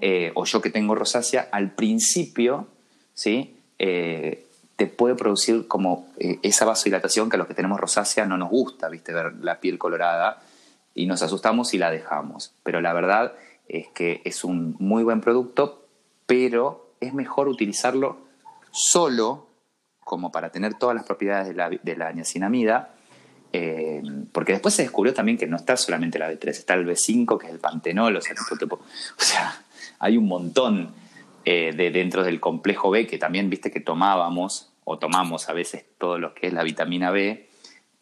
[0.00, 2.68] eh, o yo que tengo rosácea, al principio,
[3.14, 3.56] ¿sí?
[3.78, 8.38] Eh, te puede producir como eh, esa vasodilatación que a los que tenemos rosácea no
[8.38, 9.12] nos gusta, ¿viste?
[9.12, 10.42] Ver la piel colorada
[10.94, 12.54] y nos asustamos y la dejamos.
[12.62, 13.34] Pero la verdad
[13.68, 15.86] es que es un muy buen producto,
[16.26, 18.18] pero es mejor utilizarlo
[18.70, 19.48] solo
[20.00, 22.94] como para tener todas las propiedades de la, de la niacinamida,
[23.52, 27.38] eh, porque después se descubrió también que no está solamente la B3, está el B5,
[27.38, 29.64] que es el pantenol, o sea,
[29.98, 30.94] hay un montón.
[31.44, 35.84] eh, de dentro del complejo B, que también viste que tomábamos o tomamos a veces
[35.98, 37.48] todo lo que es la vitamina B,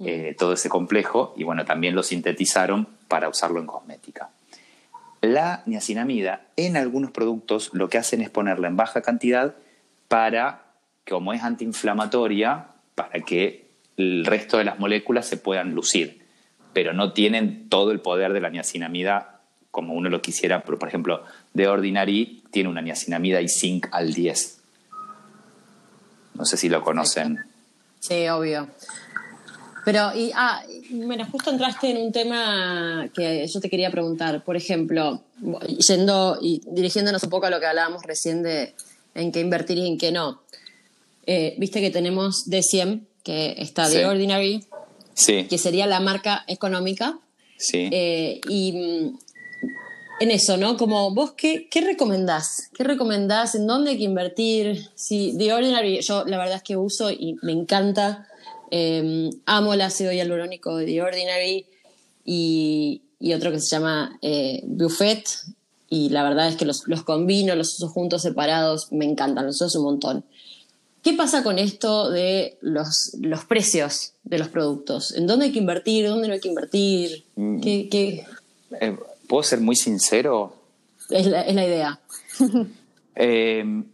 [0.01, 4.31] eh, todo ese complejo, y bueno, también lo sintetizaron para usarlo en cosmética.
[5.21, 9.55] La niacinamida en algunos productos lo que hacen es ponerla en baja cantidad
[10.09, 10.63] para,
[11.09, 16.23] como es antiinflamatoria, para que el resto de las moléculas se puedan lucir,
[16.73, 20.63] pero no tienen todo el poder de la niacinamida como uno lo quisiera.
[20.63, 24.61] Por ejemplo, de Ordinary tiene una niacinamida y zinc al 10.
[26.35, 27.45] No sé si lo conocen.
[28.01, 28.69] Sí, obvio.
[29.85, 34.45] Pero, y, ah, bueno, justo entraste en un tema que yo te quería preguntar.
[34.45, 35.23] Por ejemplo,
[35.89, 38.75] yendo y dirigiéndonos un poco a lo que hablábamos recién de
[39.15, 40.43] en qué invertir y en qué no.
[41.27, 44.65] Eh, viste que tenemos D100, que está de Ordinary,
[45.15, 45.47] sí.
[45.49, 47.19] que sería la marca económica.
[47.57, 47.89] Sí.
[47.93, 49.19] Eh, y mm,
[50.21, 50.77] en eso, ¿no?
[50.77, 52.71] Como vos, ¿qué, ¿qué recomendás?
[52.75, 53.55] ¿Qué recomendás?
[53.55, 54.89] ¿En dónde hay que invertir?
[54.95, 58.29] Si The Ordinary, yo la verdad es que uso y me encanta
[58.71, 61.67] Em, amo el ácido hialurónico de The Ordinary
[62.25, 63.03] y,
[63.35, 65.25] otro que se llama eh, Buffet.
[65.89, 69.61] Y la verdad es que los, los, combino, los uso juntos, separados, me encantan, los
[69.61, 70.25] uso un montón.
[71.03, 75.15] ¿Qué pasa con esto de los, los precios de los productos?
[75.17, 76.07] ¿En dónde hay que invertir?
[76.07, 77.25] ¿Dónde no hay que invertir?
[77.37, 77.61] Mm.
[77.61, 78.27] ¿Qué,
[78.81, 80.55] eh, ¿Puedo ser muy sincero?
[81.09, 82.01] Es la, es la idea.
[83.17, 83.85] Em,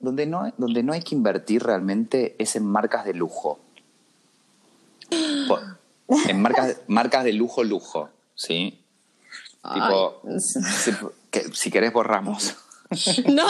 [0.00, 3.58] donde, no, donde no hay que invertir realmente es en marcas de lujo.
[6.28, 8.80] En marcas, marcas de lujo, lujo, ¿sí?
[9.62, 10.22] Tipo,
[11.52, 12.56] si, querés borramos.
[13.28, 13.46] No.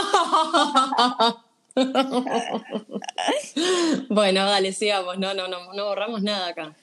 [4.11, 5.19] bueno, dale, sigamos.
[5.19, 6.75] No, no, no, no borramos nada acá.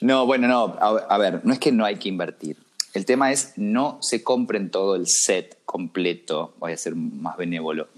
[0.00, 0.76] No, bueno, no.
[0.80, 2.56] A, ver, no es que no hay que invertir.
[2.94, 6.54] El tema es no se compren todo el set completo.
[6.58, 7.88] Voy a ser más benévolo.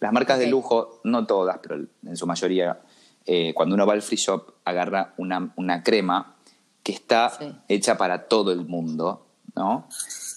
[0.00, 2.78] Las marcas de lujo, no todas, pero en su mayoría,
[3.26, 6.36] eh, cuando uno va al free shop, agarra una, una crema
[6.82, 9.88] que está hecha para todo el mundo, ¿no?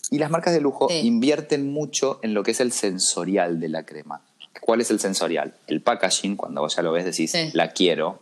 [0.09, 3.83] Y las marcas de lujo invierten mucho en lo que es el sensorial de la
[3.83, 4.21] crema.
[4.59, 5.53] ¿Cuál es el sensorial?
[5.67, 8.19] El packaging, cuando vos ya lo ves decís, la quiero.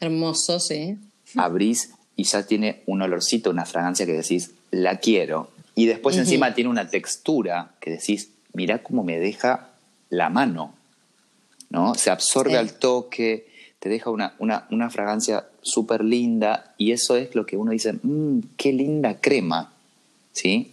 [0.00, 0.96] Hermoso, sí.
[1.36, 5.50] Abrís y ya tiene un olorcito, una fragancia que decís, la quiero.
[5.74, 9.68] Y después encima tiene una textura que decís, mirá cómo me deja
[10.08, 10.74] la mano,
[11.70, 11.94] ¿no?
[11.94, 13.46] Se absorbe al toque,
[13.78, 18.40] te deja una, una, fragancia súper linda y eso es lo que uno dice, mmm,
[18.56, 19.72] qué linda crema,
[20.32, 20.72] ¿sí?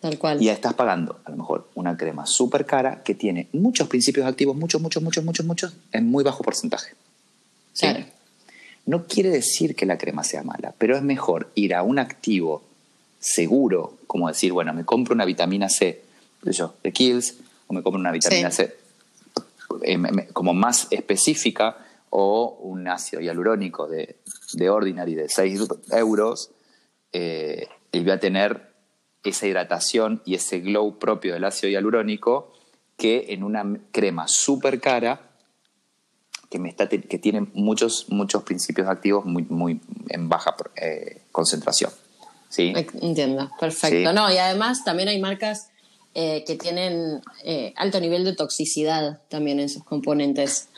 [0.00, 0.42] Tal cual.
[0.42, 4.26] Y ya estás pagando a lo mejor una crema súper cara que tiene muchos principios
[4.26, 6.94] activos, muchos, muchos, muchos, muchos, muchos, en muy bajo porcentaje.
[7.72, 7.86] ¿sí?
[8.84, 12.62] No quiere decir que la crema sea mala, pero es mejor ir a un activo
[13.18, 16.02] seguro, como decir, bueno, me compro una vitamina C,
[16.42, 17.34] yo, de Kills,
[17.66, 18.74] o me compro una vitamina C
[19.82, 19.98] eh,
[20.32, 21.76] como más específica,
[22.10, 24.20] o un ácido hialurónico de,
[24.54, 25.60] de Ordinary de 6
[25.92, 26.50] euros,
[27.12, 28.74] eh, y voy a tener
[29.24, 32.52] esa hidratación y ese glow propio del ácido hialurónico
[32.96, 35.30] que en una crema súper cara
[36.50, 41.90] que, me está, que tiene muchos, muchos principios activos muy, muy en baja eh, concentración.
[42.48, 42.72] ¿sí?
[43.00, 44.12] Entiendo, perfecto.
[44.12, 45.70] No, y además también hay marcas
[46.14, 47.20] eh, que tienen
[47.76, 50.68] alto nivel de toxicidad también en sus componentes.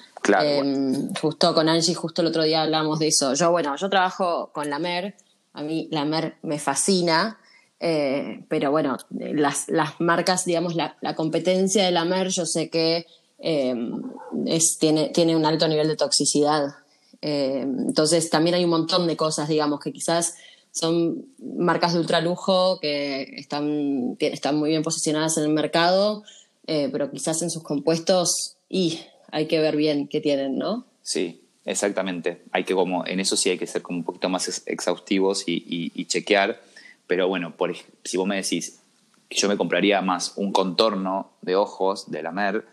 [0.41, 3.35] Em, justo con Angie, justo el otro día hablamos de eso.
[3.35, 5.15] Yo, bueno, yo trabajo con la MER,
[5.53, 7.39] a mí la MER me fascina,
[7.81, 12.71] eh, pero bueno, las, las marcas, digamos, la, la, competencia de la MER, yo sé
[12.71, 13.07] que
[13.39, 14.03] em,
[14.47, 16.75] es, tiene, tiene un alto nivel de toxicidad.
[17.21, 20.35] Em, entonces, también hay un montón de cosas, digamos, que quizás
[20.73, 26.23] son marcas de ultralujo que están, están muy bien posicionadas en el mercado,
[26.67, 30.87] eh, pero quizás en sus compuestos y hay que ver bien qué tienen, ¿no?
[31.03, 32.43] Sí, exactamente.
[32.53, 36.05] Hay que como, en eso sí hay que ser como un poquito más exhaustivos y,
[36.07, 36.61] chequear.
[37.07, 38.81] Pero bueno, por, si vos me decís
[39.29, 42.65] que yo me compraría más un contorno de ojos de la MER,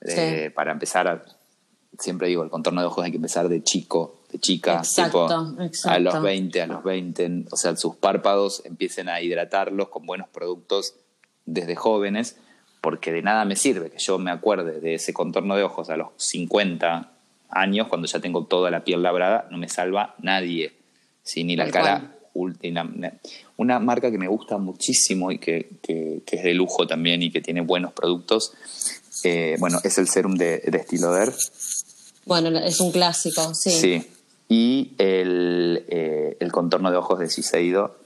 [0.00, 1.24] eh, para empezar
[1.98, 5.26] siempre digo, el contorno de ojos hay que empezar de chico, de chica, exacto,
[5.84, 10.28] a los 20, a los 20, o sea, sus párpados empiecen a hidratarlos con buenos
[10.28, 10.94] productos
[11.44, 12.36] desde jóvenes
[12.80, 15.96] porque de nada me sirve que yo me acuerde de ese contorno de ojos a
[15.96, 17.10] los 50
[17.50, 20.72] años, cuando ya tengo toda la piel labrada, no me salva nadie,
[21.22, 21.44] ¿sí?
[21.44, 22.88] ni la cara última.
[23.56, 25.68] Una marca que me gusta muchísimo y que,
[26.26, 28.52] es de lujo también y que tiene buenos productos,
[29.24, 31.32] eh, bueno, es el serum de, de Estiloder.
[32.24, 33.70] Bueno, es un clásico, sí.
[33.70, 34.06] Sí,
[34.48, 37.96] y el, eh, el contorno de ojos de Siseido.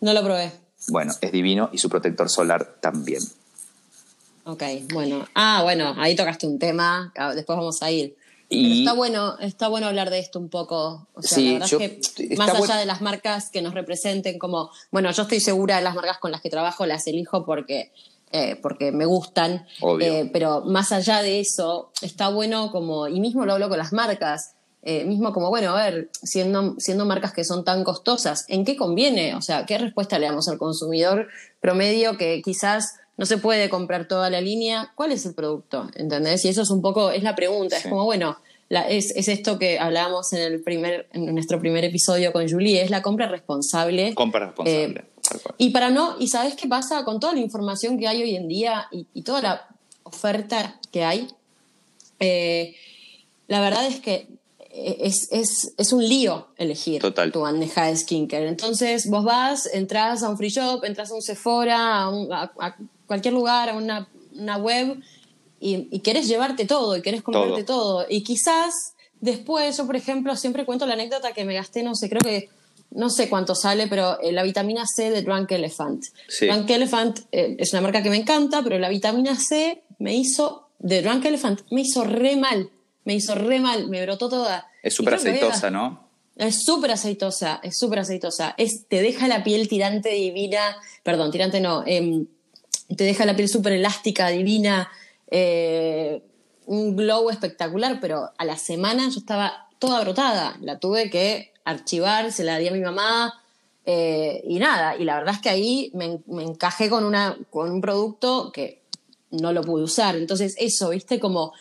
[0.00, 0.52] No lo probé.
[0.88, 3.22] Bueno, es divino y su protector solar también.
[4.44, 5.26] Ok, bueno.
[5.34, 8.16] Ah, bueno, ahí tocaste un tema, ah, después vamos a ir.
[8.48, 8.80] Y...
[8.80, 11.06] está bueno, está bueno hablar de esto un poco.
[11.14, 14.70] O sea, la verdad es que más allá de las marcas que nos representen, como,
[14.90, 17.92] bueno, yo estoy segura de las marcas con las que trabajo, las elijo porque,
[18.32, 19.66] eh, porque me gustan.
[20.00, 23.92] Eh, pero más allá de eso, está bueno como, y mismo lo hablo con las
[23.92, 28.64] marcas, eh, mismo como, bueno, a ver, siendo, siendo marcas que son tan costosas, ¿en
[28.64, 29.36] qué conviene?
[29.36, 31.28] O sea, ¿qué respuesta le damos al consumidor
[31.60, 34.90] promedio que quizás no se puede comprar toda la línea?
[34.96, 35.88] ¿Cuál es el producto?
[35.94, 36.44] ¿Entendés?
[36.44, 38.36] Y eso es un poco, es la pregunta, es como, bueno,
[38.88, 42.90] es, es, esto que hablábamos en, el primer, en nuestro primer episodio con Julie, es
[42.90, 44.14] la compra responsable.
[44.14, 45.00] Compra responsable.
[45.00, 45.04] Eh,
[45.58, 48.48] y para no, y sabes qué pasa con toda la información que hay hoy en
[48.48, 49.68] día y, toda la
[50.02, 51.28] oferta que hay,
[52.18, 52.74] eh,
[53.46, 54.26] la verdad es que
[54.72, 58.48] es, es, es, un lío elegir tu bandeja de skincare.
[58.48, 63.68] Entonces vos vas, entras a un free shop, entras a un Sephora, a, cualquier lugar,
[63.68, 64.98] a una, una web
[65.60, 68.06] y, y, querés llevarte todo y querés comprarte todo.
[68.08, 72.08] Y quizás después, yo por ejemplo, siempre cuento la anécdota que me gasté, no sé,
[72.08, 72.48] creo que
[72.94, 76.04] no sé cuánto sale, pero eh, la vitamina C de Drunk Elephant.
[76.40, 80.68] Drunk Elephant eh, es una marca que me encanta, pero la vitamina C me hizo,
[80.78, 82.70] de Drunk Elephant, me hizo re mal
[83.04, 84.66] me hizo re mal, me brotó toda.
[84.82, 86.08] Es súper aceitosa, ¿no?
[86.36, 88.54] Es súper aceitosa, es súper aceitosa.
[88.56, 92.26] Es, te deja la piel tirante divina, perdón, tirante no, em,
[92.96, 94.90] te deja la piel súper elástica, divina,
[95.30, 96.22] eh,
[96.66, 100.56] un glow espectacular, pero a la semana yo estaba toda brotada.
[100.60, 103.34] La tuve que archivar, se la di a mi mamá.
[103.84, 107.70] Eh, y nada, y la verdad es que ahí me, me encajé con, una, con
[107.70, 108.82] un producto que
[109.32, 110.16] no lo pude usar.
[110.16, 111.52] Entonces, eso, viste, como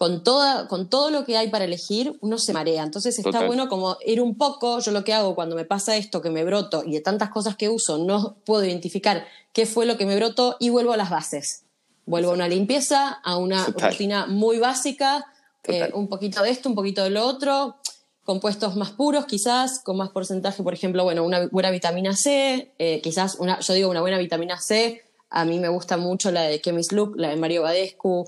[0.00, 2.84] con, toda, con todo lo que hay para elegir, uno se marea.
[2.84, 6.22] Entonces está bueno como ir un poco, yo lo que hago cuando me pasa esto,
[6.22, 9.98] que me broto y de tantas cosas que uso, no puedo identificar qué fue lo
[9.98, 11.64] que me brotó y vuelvo a las bases.
[12.06, 15.26] Vuelvo a una limpieza, a una rutina muy básica,
[15.64, 17.76] eh, un poquito de esto, un poquito de lo otro,
[18.24, 23.02] compuestos más puros quizás, con más porcentaje, por ejemplo, bueno, una buena vitamina C, eh,
[23.02, 26.58] quizás una, yo digo una buena vitamina C, a mí me gusta mucho la de
[26.58, 28.26] Chemist Look, la de Mario Badescu,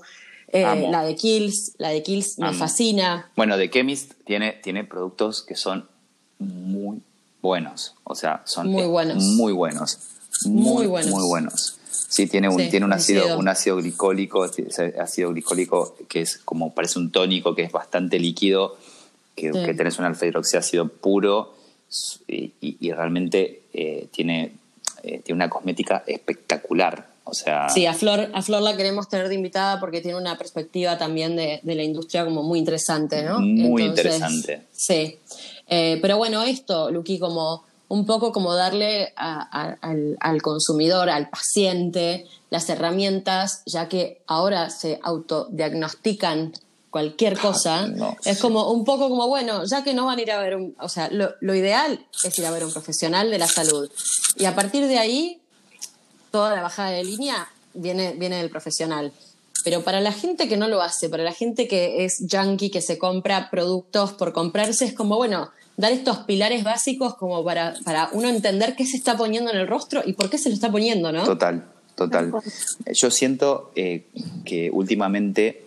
[0.53, 3.31] eh, la de Kills, la de Kills me fascina.
[3.35, 5.87] Bueno, The Chemist tiene, tiene productos que son
[6.37, 7.01] muy
[7.41, 7.95] buenos.
[8.03, 9.23] O sea, son muy buenos.
[9.23, 9.97] Muy buenos.
[10.45, 11.11] Muy, buenos.
[11.11, 11.79] Muy buenos.
[11.89, 14.47] Sí, tiene un, tiene un ácido, un ácido glicólico,
[14.99, 18.77] ácido glicólico que es como parece un tónico que es bastante líquido,
[19.35, 21.55] que, tenés un alfa hidroxiácido puro
[22.27, 24.53] y, realmente eh, tiene,
[25.01, 27.12] eh, tiene una cosmética espectacular.
[27.25, 27.69] O sea...
[27.69, 31.35] Sí, a Flor, a Flor la queremos tener de invitada porque tiene una perspectiva también
[31.35, 33.39] de, la industria como muy interesante, ¿no?
[33.39, 34.63] Muy interesante.
[34.71, 35.17] Sí.
[35.67, 42.67] Eh, pero bueno, esto, Luqui, como un poco como darle al, consumidor, al paciente, las
[42.69, 46.53] herramientas, ya que ahora se autodiagnostican
[46.89, 47.87] cualquier cosa,
[48.25, 50.75] es como un poco como, bueno, ya que no van a ir a ver un,
[50.79, 53.89] o sea, lo, lo, ideal es ir a ver un profesional de la salud.
[54.37, 55.42] Y a partir de ahí,
[56.33, 59.13] toda la bajada de línea viene, viene del profesional.
[59.63, 62.81] Pero para la gente que no lo hace, para la gente que es junkie, que
[62.81, 68.09] se compra productos por comprarse, es como, bueno, dar estos pilares básicos como para, para
[68.13, 70.71] uno entender qué se está poniendo en el rostro y por qué se lo está
[70.71, 71.23] poniendo, ¿no?
[71.23, 72.33] Total, total.
[72.91, 74.07] Yo siento eh,
[74.43, 75.63] que últimamente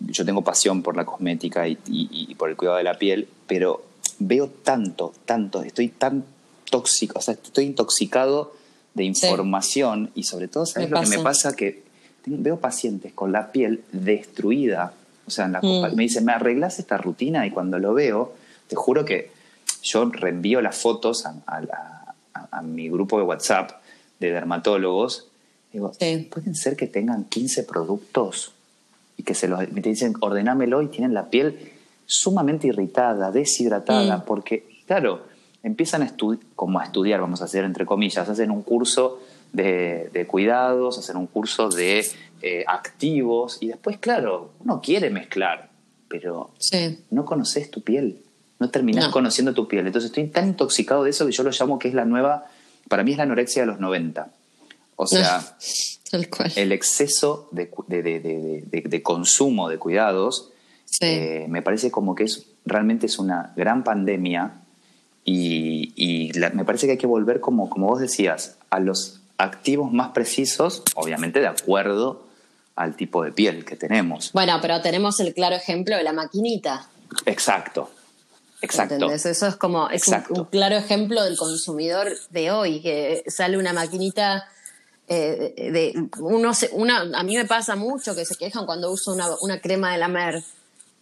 [0.00, 3.86] yo tengo pasión por la cosmética y, y, por el cuidado de la piel, pero
[4.18, 6.26] veo tanto, tanto, estoy tan
[6.70, 8.57] tóxico, o sea, estoy intoxicado
[8.98, 11.56] de información y sobre todo, ¿sabes lo que me pasa?
[11.56, 11.82] Que
[12.26, 14.92] veo pacientes con la piel destruida.
[15.26, 15.94] O sea, mm.
[15.94, 17.46] me dicen, ¿me arreglas esta rutina?
[17.46, 18.34] Y cuando lo veo,
[18.66, 19.30] te juro que
[19.82, 21.62] yo reenvío las fotos a,
[22.62, 23.70] mi grupo de WhatsApp
[24.20, 25.28] de dermatólogos.
[25.72, 25.92] Digo,
[26.30, 28.52] ¿pueden ser que tengan 15 productos
[29.16, 31.72] y que se los me dicen, ordenámelo y tienen la piel
[32.06, 34.18] sumamente irritada, deshidratada?
[34.18, 34.24] Mm.
[34.24, 35.22] Porque, claro,
[35.68, 36.12] empiezan a
[36.56, 39.20] como a estudiar, vamos a hacer entre comillas, hacen un curso
[39.52, 42.06] de, cuidados, hacen un curso de
[42.42, 45.70] eh, activos y después, claro, uno quiere mezclar,
[46.08, 46.50] pero
[47.10, 48.22] no conoces tu piel,
[48.58, 49.86] no terminas conociendo tu piel.
[49.86, 52.46] Entonces estoy tan intoxicado de eso que yo lo llamo que es la nueva,
[52.88, 54.32] para mí es la anorexia de los 90.
[54.96, 55.56] O sea,
[56.56, 60.50] el exceso de, de, consumo de cuidados
[61.00, 64.57] eh, me parece como que es realmente es una gran pandemia
[65.30, 70.10] y, me parece que hay que volver, como, como vos decías, a los activos más
[70.12, 72.24] precisos, obviamente de acuerdo
[72.76, 74.32] al tipo de piel que tenemos.
[74.32, 76.88] Bueno, pero tenemos el claro ejemplo de la maquinita.
[77.26, 77.90] Exacto.
[78.60, 79.10] Exacto.
[79.10, 84.48] Eso es como es un, claro ejemplo del consumidor de hoy, que sale una maquinita
[85.06, 89.26] eh, de, uno una, a mí me pasa mucho que se quejan cuando uso una,
[89.42, 90.42] una crema de la mer,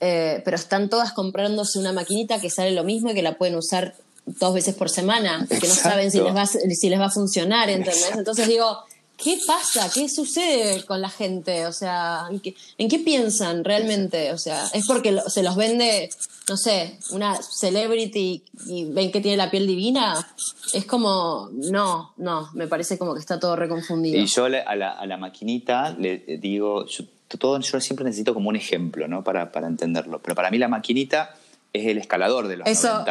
[0.01, 3.57] eh, pero están todas comprándose una maquinita que sale lo mismo y que la pueden
[3.57, 3.95] usar
[4.27, 7.71] dos veces por semana, que no saben si les va, si les va a funcionar,
[7.71, 8.13] ¿entendés?
[8.15, 8.85] Entonces digo,
[9.17, 9.91] ¿qué pasa?
[9.93, 11.67] ¿Qué sucede con la gente?
[11.67, 12.41] O sea, ¿en
[12.89, 14.33] qué, piensan realmente?
[14.33, 16.11] O sea, es porque se los vende,
[16.49, 20.27] no sé, una celebrity y ven que tiene la piel divina.
[20.73, 24.19] Es como, no, no, me parece como que está todo reconfundido.
[24.19, 27.05] Y yo a la, a la maquinita le digo, yo,
[27.39, 29.25] todo, yo siempre necesito como un ejemplo, ¿no?
[29.25, 30.21] Para, para entenderlo.
[30.21, 31.35] Pero para mí la maquinita
[31.73, 33.05] es el escalador de los Eso,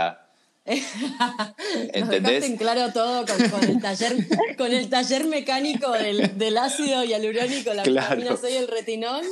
[1.93, 2.43] ¿Entendés?
[2.43, 4.15] en claro todo con, el taller,
[4.57, 9.23] con el taller mecánico del, ácido hialurónico, la vitamina C y el retinol.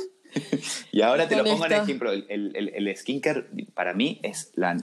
[0.92, 2.12] Y ahora te lo pongo en ejemplo.
[2.12, 4.76] El, el, skincare para mí es la,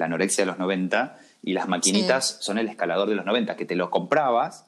[0.00, 3.76] anorexia de los 90 y las maquinitas son el escalador de los 90, que te
[3.76, 4.66] lo comprabas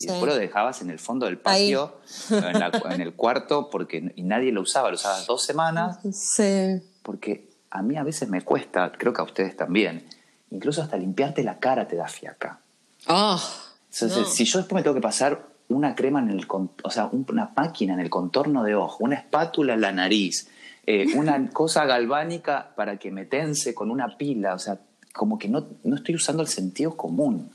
[0.00, 2.00] y después lo dejabas en el fondo del patio,
[2.90, 4.88] en, el cuarto, porque y nadie lo usaba.
[4.88, 5.98] Lo usabas dos semanas.
[6.12, 6.80] Sí.
[7.02, 10.04] Porque a mí a veces me cuesta, creo que a ustedes también,
[10.50, 12.60] incluso hasta limpiarte la cara te da fiaca.
[13.08, 13.40] Oh,
[13.88, 17.94] si yo después me tengo que pasar una crema en el, o sea, una máquina
[17.94, 20.48] en el contorno de ojo, una espátula en la nariz,
[20.86, 24.78] eh, una cosa galvánica para que me tense con una pila, o sea,
[25.12, 27.50] como que no, no estoy usando el sentido común.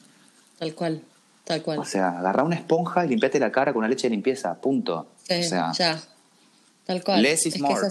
[0.60, 1.02] Tal cual,
[1.44, 1.80] tal cual.
[1.80, 5.08] O sea, agarra una esponja y limpiate la cara con una leche de limpieza, punto.
[5.24, 6.02] o sea, ya.
[6.86, 7.24] Tal cual.
[7.24, 7.82] Less is more.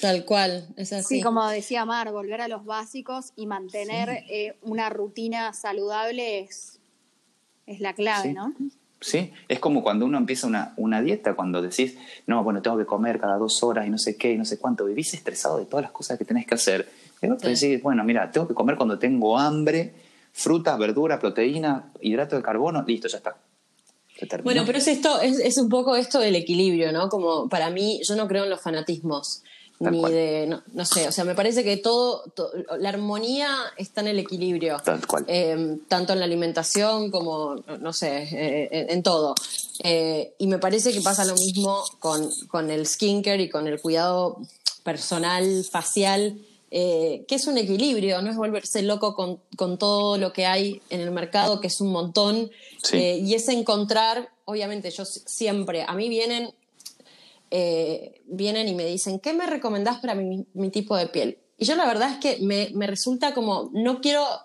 [0.00, 1.16] Tal cual, es así.
[1.16, 6.78] Sí, como decía Mar, volver a los básicos y mantener eh, una rutina saludable es,
[7.66, 8.54] es la clave, ¿no?
[9.00, 12.86] Sí, es como cuando uno empieza una, una, dieta, cuando decís, no, bueno, tengo que
[12.86, 15.66] comer cada dos horas y no sé qué y no sé cuánto, vivís estresado de
[15.66, 16.88] todas las cosas que tenés que hacer.
[17.22, 19.94] Y vos decís, bueno, mira, tengo que comer cuando tengo hambre,
[20.32, 23.36] frutas, verduras, proteína, hidrato de carbono, listo, ya está.
[24.42, 27.08] Bueno, pero es esto, es, un poco esto del equilibrio, ¿no?
[27.08, 29.42] Como para mí, yo no creo en los fanatismos.
[29.78, 32.24] ni de, no, sé, o sea, me parece que todo,
[32.78, 34.78] la armonía está en el equilibrio.
[34.84, 35.24] Tal cual.
[35.28, 39.34] Em, tanto en la alimentación como, no sé, eh, en, todo.
[39.84, 43.80] Eh, y me parece que pasa lo mismo con, con el skincare y con el
[43.80, 44.38] cuidado
[44.82, 46.38] personal, facial
[46.78, 51.00] eh, que es un equilibrio, no es volverse loco con, todo lo que hay en
[51.00, 52.50] el mercado, que es un montón,
[52.92, 56.50] eh, y es encontrar, obviamente yo siempre, a mí vienen,
[57.50, 61.38] eh, vienen y me dicen, ¿qué me recomendás para mi, tipo de piel?
[61.56, 64.36] Y yo la verdad es que me, me resulta como, no quiero, o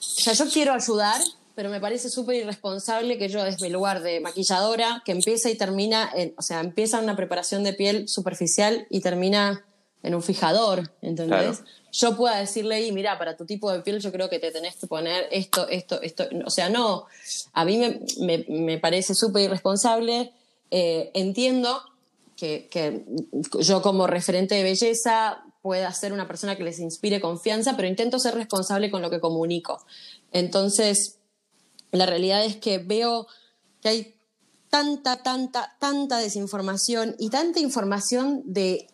[0.00, 1.22] sea, yo quiero ayudar,
[1.54, 5.54] pero me parece súper irresponsable que yo desde el lugar de maquilladora, que empieza y
[5.54, 9.64] termina, o sea, empieza una preparación de piel superficial y termina
[10.02, 11.62] en un fijador, ¿entendés?
[11.92, 14.76] Yo pueda decirle, y mira, para tu tipo de piel yo creo que te tenés
[14.76, 16.24] que poner esto, esto, esto.
[16.44, 17.06] O sea, no,
[17.52, 20.32] a mí me, me, parece súper irresponsable.
[20.70, 21.82] Eh, entiendo
[22.36, 23.04] que, que,
[23.60, 28.18] yo como referente de belleza pueda ser una persona que les inspire confianza, pero intento
[28.18, 29.84] ser responsable con lo que comunico.
[30.32, 31.18] Entonces,
[31.92, 33.28] la realidad es que veo
[33.80, 34.14] que hay
[34.70, 38.88] tanta, tanta, tanta desinformación y tanta información de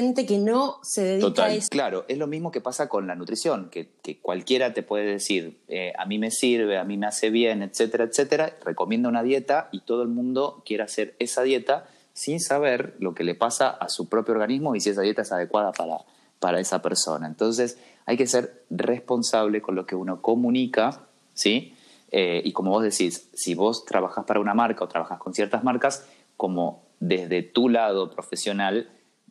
[0.00, 1.68] gente que no se dedica a eso.
[1.70, 3.88] Claro, es lo mismo que pasa con la nutrición, que,
[4.22, 8.04] cualquiera te puede decir, eh, a mí me sirve, a mí me hace bien, etcétera,
[8.04, 13.14] etcétera, recomienda una dieta y todo el mundo quiere hacer esa dieta sin saber lo
[13.14, 15.98] que le pasa a su propio organismo y si esa dieta es adecuada para,
[16.38, 17.26] para esa persona.
[17.26, 21.02] Entonces, hay que ser responsable con lo que uno comunica,
[21.34, 21.74] ¿sí?
[22.10, 25.62] Eh, y como vos decís, si vos trabajas para una marca o trabajas con ciertas
[25.62, 28.88] marcas, como desde tu lado profesional,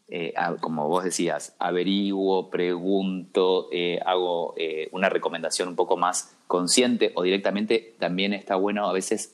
[0.09, 7.11] eh, como vos decías, averiguo, pregunto, eh, hago eh, una recomendación un poco más consciente
[7.15, 9.33] o directamente, también está bueno a veces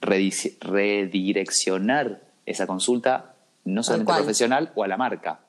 [0.00, 5.40] redireccionar esa consulta no solamente profesional o a la marca.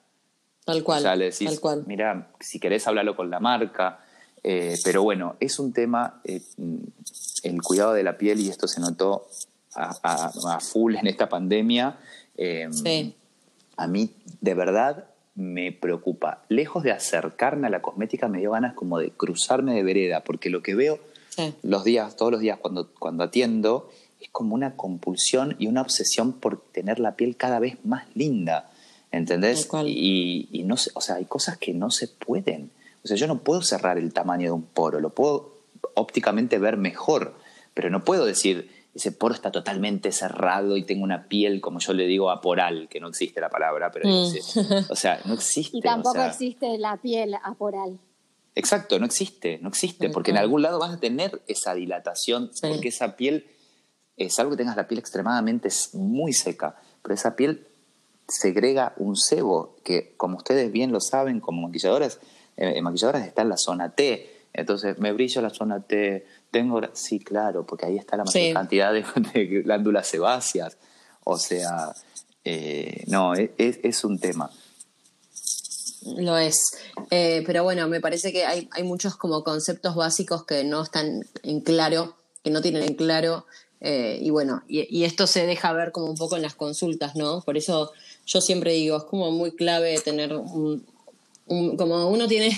[0.66, 1.00] Tal cual.
[1.00, 4.02] O sea, le decís, mira, si querés hablarlo con la marca,
[4.44, 9.26] pero bueno, es un tema, el cuidado de la piel, y esto se notó
[9.74, 11.98] a, a full en esta pandemia.
[12.36, 13.16] Sí
[13.82, 14.12] a mí
[14.42, 15.06] de verdad
[15.36, 16.44] me preocupa.
[16.50, 20.50] Lejos de acercarme a la cosmética, me dio ganas como de cruzarme de vereda, porque
[20.50, 21.00] lo que veo
[21.64, 26.34] los días, todos los días cuando, cuando atiendo, es como una compulsión y una obsesión
[26.34, 28.70] por tener la piel cada vez más linda.
[29.12, 29.68] ¿Entendés?
[29.86, 32.72] Y, y, no sé, o sea, hay cosas que no se pueden.
[33.04, 35.58] O sea, yo no puedo cerrar el tamaño de un poro, lo puedo
[35.96, 37.36] ópticamente ver mejor,
[37.74, 41.94] pero no puedo decir, ese poro está totalmente cerrado y tengo una piel, como yo
[41.94, 44.89] le digo, aporal, que no existe la palabra, pero mm.
[44.89, 45.78] o sea, no existe.
[45.78, 48.00] Y tampoco existe la piel aporal.
[48.54, 52.89] Exacto, no existe, no existe, porque en algún lado vas a tener esa dilatación, porque
[52.89, 53.48] esa piel
[54.18, 57.68] es algo que tengas la piel extremadamente muy seca, pero esa piel
[58.28, 62.20] segrega un sebo que, como ustedes bien lo saben, como maquilladoras,
[62.58, 64.30] eh, maquilladoras está en la zona T.
[64.54, 66.82] Entonces, me brillo la zona T, tengo...
[66.93, 68.93] Sí, claro, porque ahí está la mayor cantidad
[69.34, 70.78] de, glándulas sebáceas.
[71.24, 71.93] O sea,
[72.43, 74.52] eh, no, e, es, un tema.
[76.18, 76.78] Lo es.
[77.10, 81.26] Eh, pero bueno, me parece que hay, hay muchos como conceptos básicos que no están
[81.43, 83.45] en claro, que no tienen en claro.
[83.82, 87.41] y bueno, y, esto se deja ver como un poco en las consultas, ¿no?
[87.41, 87.91] Por eso
[88.26, 90.86] yo siempre digo, es como muy clave tener un,
[91.47, 92.58] como uno tiene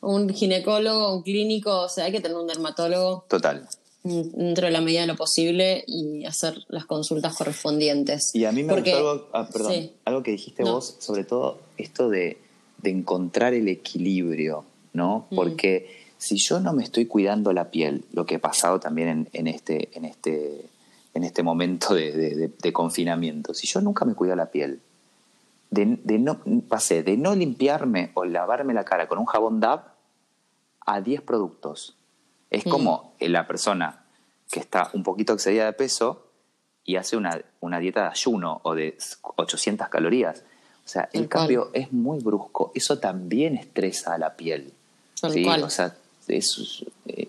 [0.00, 3.24] un ginecólogo, un clínico, o sea, hay que tener un dermatólogo.
[3.28, 3.68] Total.
[4.04, 8.34] Dentro de la medida de lo posible y hacer las consultas correspondientes.
[8.34, 12.08] Y a mí me gustó algo, ah, perdón, algo que dijiste vos, sobre todo esto
[12.08, 12.38] de,
[12.84, 15.26] encontrar el equilibrio, ¿no?
[15.30, 15.34] Mm.
[15.34, 19.46] Porque si yo no me estoy cuidando la piel, lo que he pasado también en,
[19.46, 20.64] este, en, este,
[21.12, 24.80] en este momento de, de, confinamiento, si yo nunca me cuido la piel,
[25.70, 29.82] de, no, pasé de no limpiarme o lavarme la cara con un jabón DAB
[30.86, 31.96] a 10 productos.
[32.50, 32.70] Es mm.
[32.70, 34.04] como la persona
[34.50, 36.26] que está un poquito excedida de peso
[36.84, 38.96] y hace una, una dieta de ayuno o de
[39.36, 40.42] 800 calorías.
[40.84, 42.72] O sea, el cambio es muy brusco.
[42.74, 44.72] Eso también estresa a la piel.
[45.14, 45.46] ¿sí?
[45.46, 45.94] O sea,
[46.28, 46.84] es,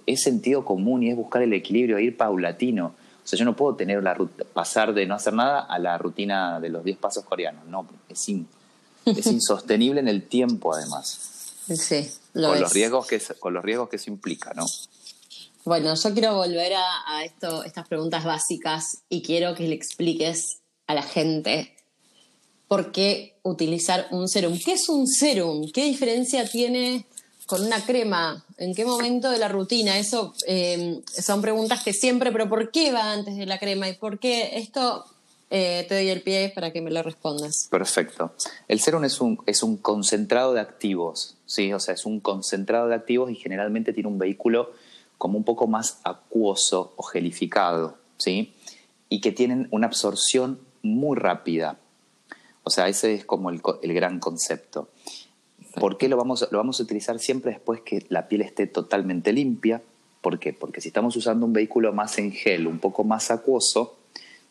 [0.06, 2.96] es, sentido común y es buscar el equilibrio, ir paulatino.
[3.24, 4.18] O sea, yo no puedo tener la
[4.54, 7.66] pasar de no hacer nada a la rutina de los 10 pasos coreanos.
[7.66, 8.28] No, es,
[9.06, 11.20] es insostenible en el tiempo, además.
[11.68, 14.66] Sí, lo con Los riesgos que, con los riesgos que eso implica, ¿no?
[15.66, 20.96] Bueno, yo quiero volver a, esto, estas preguntas básicas y quiero que le expliques a
[20.96, 21.76] la gente
[22.68, 24.58] por qué utilizar un serum.
[24.64, 25.70] ¿Qué es un serum?
[25.72, 27.06] ¿Qué diferencia tiene
[27.50, 28.45] con una crema?
[28.60, 29.97] ¿En qué momento de la rutina?
[29.97, 33.89] Eso em, son preguntas que siempre, pero ¿por qué va antes de la crema?
[33.89, 35.04] ¿Y por qué esto
[35.50, 37.68] eh, te doy el pie para que me lo respondas?
[37.72, 38.36] Perfecto.
[38.68, 41.74] El serum es un, es un concentrado de activos, ¿sí?
[41.74, 44.72] O sea, es un concentrado de activos y generalmente tiene un vehículo
[45.18, 48.54] como un poco más acuoso o gelificado, ¿sí?
[49.10, 51.80] Y que tienen una absorción muy rápida.
[52.64, 54.89] O sea, ese es como el, el gran concepto.
[55.80, 59.34] ¿Por qué lo vamos, lo vamos a utilizar siempre después que la piel esté totalmente
[59.34, 59.82] limpia?
[60.22, 60.54] ¿Por qué?
[60.54, 63.98] Porque si estamos usando un vehículo más en gel, un poco más acuoso,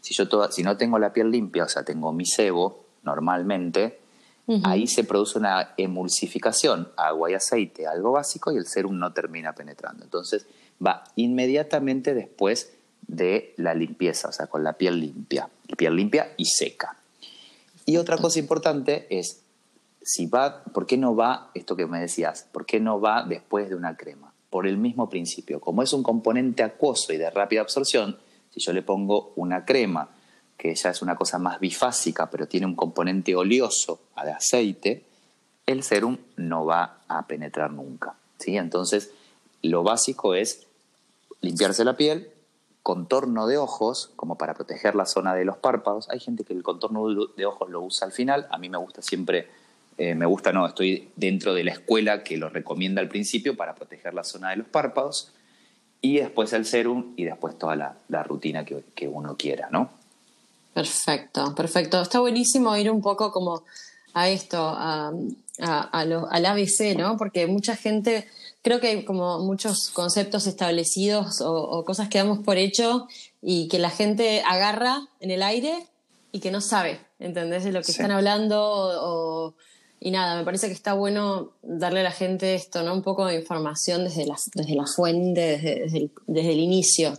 [0.00, 3.98] si, yo si no tengo la piel limpia, o sea, tengo mi sebo normalmente,
[4.64, 9.54] ahí se produce una emulsificación, agua y aceite, algo básico, y el serum no termina
[9.54, 10.04] penetrando.
[10.04, 10.46] Entonces
[10.84, 12.72] va inmediatamente después
[13.06, 16.96] de la limpieza, o sea, con la piel limpia, piel limpia y seca.
[17.84, 19.42] Y otra cosa importante es
[20.08, 22.48] si va, ¿por qué no va esto que me decías?
[22.50, 24.32] ¿Por qué no va después de una crema?
[24.48, 25.60] Por el mismo principio.
[25.60, 30.08] Como es un componente acuoso y de rápida absorción, si yo le pongo una crema,
[30.56, 35.04] que ya es una cosa más bifásica, pero tiene un componente oleoso de aceite,
[35.66, 38.14] el serum no va a penetrar nunca.
[38.38, 38.56] ¿sí?
[38.56, 39.12] Entonces,
[39.60, 40.66] lo básico es
[41.42, 42.30] limpiarse la piel,
[42.82, 46.08] contorno de ojos, como para proteger la zona de los párpados.
[46.08, 49.02] Hay gente que el contorno de ojos lo usa al final, a mí me gusta
[49.02, 49.67] siempre
[49.98, 53.74] eh, me gusta, no, estoy dentro de la escuela que lo recomienda al principio para
[53.74, 55.32] proteger la zona de los párpados
[56.00, 59.90] y después el serum y después toda la, rutina que, uno quiera, ¿no?
[60.72, 62.00] Perfecto, perfecto.
[62.00, 63.64] Está buenísimo ir un poco como
[64.14, 65.12] a esto, a,
[65.58, 67.16] al ABC, ¿no?
[67.16, 68.28] Porque mucha gente,
[68.62, 73.08] creo que hay como muchos conceptos establecidos o, cosas que damos por hecho
[73.42, 75.88] y que la gente agarra en el aire
[76.30, 77.64] y que no sabe, ¿entendés?
[77.64, 79.54] De lo que están hablando o,
[80.00, 82.94] y nada, me parece que está bueno darle a la gente esto, ¿no?
[82.94, 87.18] Un poco de información desde la, desde la fuente, desde, desde, el, inicio.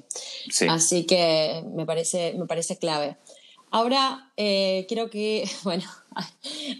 [0.69, 3.17] Así que me parece, me parece clave.
[3.69, 5.83] Ahora, eh, quiero que, bueno,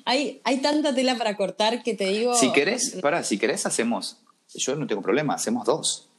[0.06, 2.34] hay, hay tanta tela para cortar que te digo...
[2.34, 4.18] Si querés, para, si querés hacemos,
[4.56, 6.10] yo no tengo problema, hacemos dos.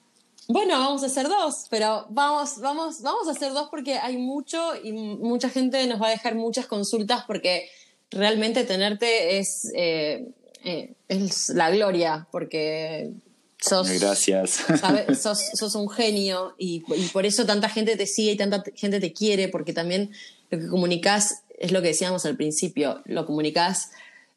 [0.46, 4.74] Bueno, vamos a hacer dos, pero vamos, vamos, vamos a hacer dos porque hay mucho
[4.82, 7.70] y mucha gente nos va a dejar muchas consultas porque
[8.10, 10.26] realmente tenerte es, eh,
[10.64, 13.10] eh, es la gloria, porque
[13.58, 14.60] sos, Gracias.
[15.20, 16.80] Sos, un genio y,
[17.12, 20.10] por eso tanta gente te sigue y tanta gente te quiere, porque también
[20.50, 23.90] lo que comunicas es lo que decíamos al principio, lo comunicas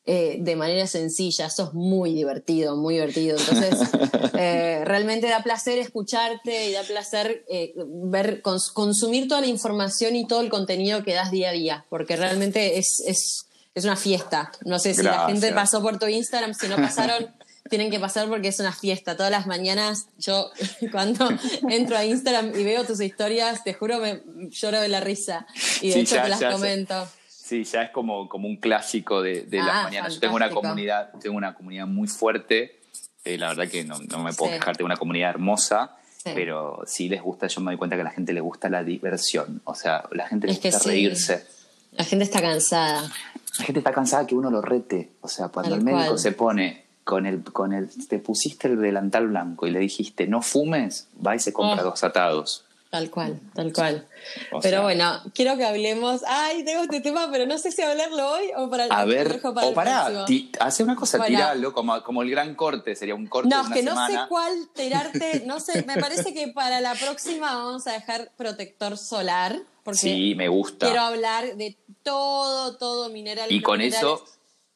[0.06, 3.38] eh, de manera sencilla, sos muy divertido, muy divertido.
[3.40, 3.92] Entonces,
[4.34, 7.46] realmente da placer escucharte y da placer
[7.86, 12.18] ver, consumir toda la información y todo el contenido que das día a día, porque
[12.18, 13.46] realmente es, es
[13.76, 14.52] es una fiesta.
[14.66, 17.28] No sé si la gente pasó por tu Instagram, si no pasaron,
[17.70, 19.16] tienen que pasar porque es una fiesta.
[19.16, 20.52] Todas las mañanas yo
[20.92, 21.30] cuando
[21.70, 25.48] entro a Instagram y veo tus historias, te juro me lloro de la risa
[25.82, 27.08] y de hecho te las comento.
[27.28, 30.14] Sí, ya es como, como un clásico de, las ah, mañanas.
[30.16, 32.80] Yo tengo una comunidad, tengo una comunidad muy fuerte.
[33.26, 35.98] Eh, la verdad que no, me puedo quejar, tengo una comunidad hermosa.
[36.24, 38.82] Pero sí les gusta, yo me doy cuenta que a la gente le gusta la
[38.82, 39.62] diversión.
[39.66, 41.46] O sea, la gente le gusta reírse.
[41.92, 43.12] La gente está cansada.
[43.60, 45.12] La gente está cansada que uno lo rete.
[45.22, 49.28] O sea, cuando el médico se pone con el, con el, te pusiste el delantal
[49.28, 51.90] blanco y le dijiste no fumes, va y se compra oh.
[51.90, 52.66] dos atados.
[52.94, 54.08] Tal cual, tal cual.
[54.62, 56.22] pero bueno, quiero que hablemos.
[56.28, 59.42] Ay, tengo este tema, pero no sé si hablarlo hoy o para el A ver,
[59.44, 60.26] o para,
[60.60, 63.50] hace una cosa, tiralo, como, como el gran corte, sería un corte.
[63.50, 67.56] No, de que no sé cuál tirarte, no sé, me parece que para la próxima
[67.56, 69.60] vamos a dejar protector solar.
[69.82, 70.86] Porque sí, me gusta.
[70.86, 73.52] Quiero hablar de todo, todo mineral.
[73.52, 74.24] Y con eso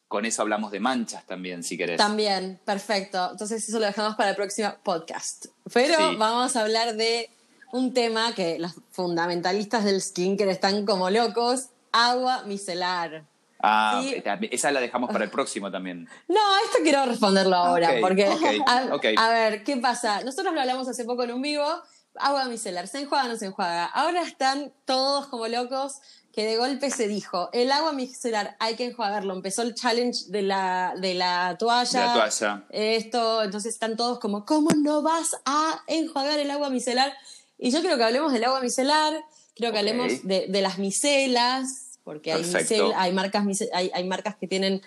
[0.07, 1.97] con eso hablamos de manchas también, si querés.
[1.97, 3.30] También, perfecto.
[3.32, 5.47] Entonces eso lo dejamos para el próximo podcast.
[5.72, 7.30] Pero vamos a hablar de
[7.72, 13.26] un tema que los fundamentalistas del skincare están como locos, agua micelar.
[13.59, 14.03] Ah,
[14.51, 16.07] esa la dejamos para el próximo también.
[16.28, 18.26] No, esto quiero responderlo ahora, porque
[19.18, 20.24] a, ver, ¿qué pasa?
[20.24, 21.65] Nosotros lo hablamos hace poco en un vivo,
[22.15, 23.86] agua micelar, ¿se enjuaga o no se enjuaga?
[23.86, 26.01] Ahora están todos como locos
[26.38, 29.34] que de golpe se dijo, el agua micelar hay que enjuagarlo.
[29.34, 32.05] Empezó el challenge de la, de la toalla.
[32.05, 32.63] la toalla.
[32.70, 37.11] Esto, entonces están todos como, ¿cómo no vas a enjuagar el agua micelar?
[37.58, 39.14] Y yo creo que hablemos del agua micelar,
[39.55, 42.43] creo que hablemos de, las micelas, porque hay,
[42.95, 44.82] hay, marcas, hay, hay, marcas que tienen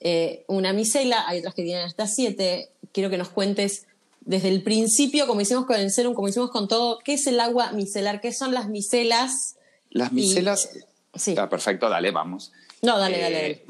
[0.00, 2.70] eh, una micela, hay otras que tienen hasta siete.
[2.92, 3.86] Quiero que nos cuentes
[4.20, 7.38] desde el principio, como hicimos con el serum, como hicimos con todo, ¿qué es el
[7.38, 8.20] agua micelar?
[8.20, 9.56] ¿Qué son las micelas?
[9.90, 10.68] Las micelas...
[11.14, 11.30] sí.
[11.30, 12.52] Está perfecto, dale, vamos.
[12.82, 13.50] No, dale, dale.
[13.50, 13.66] Eh,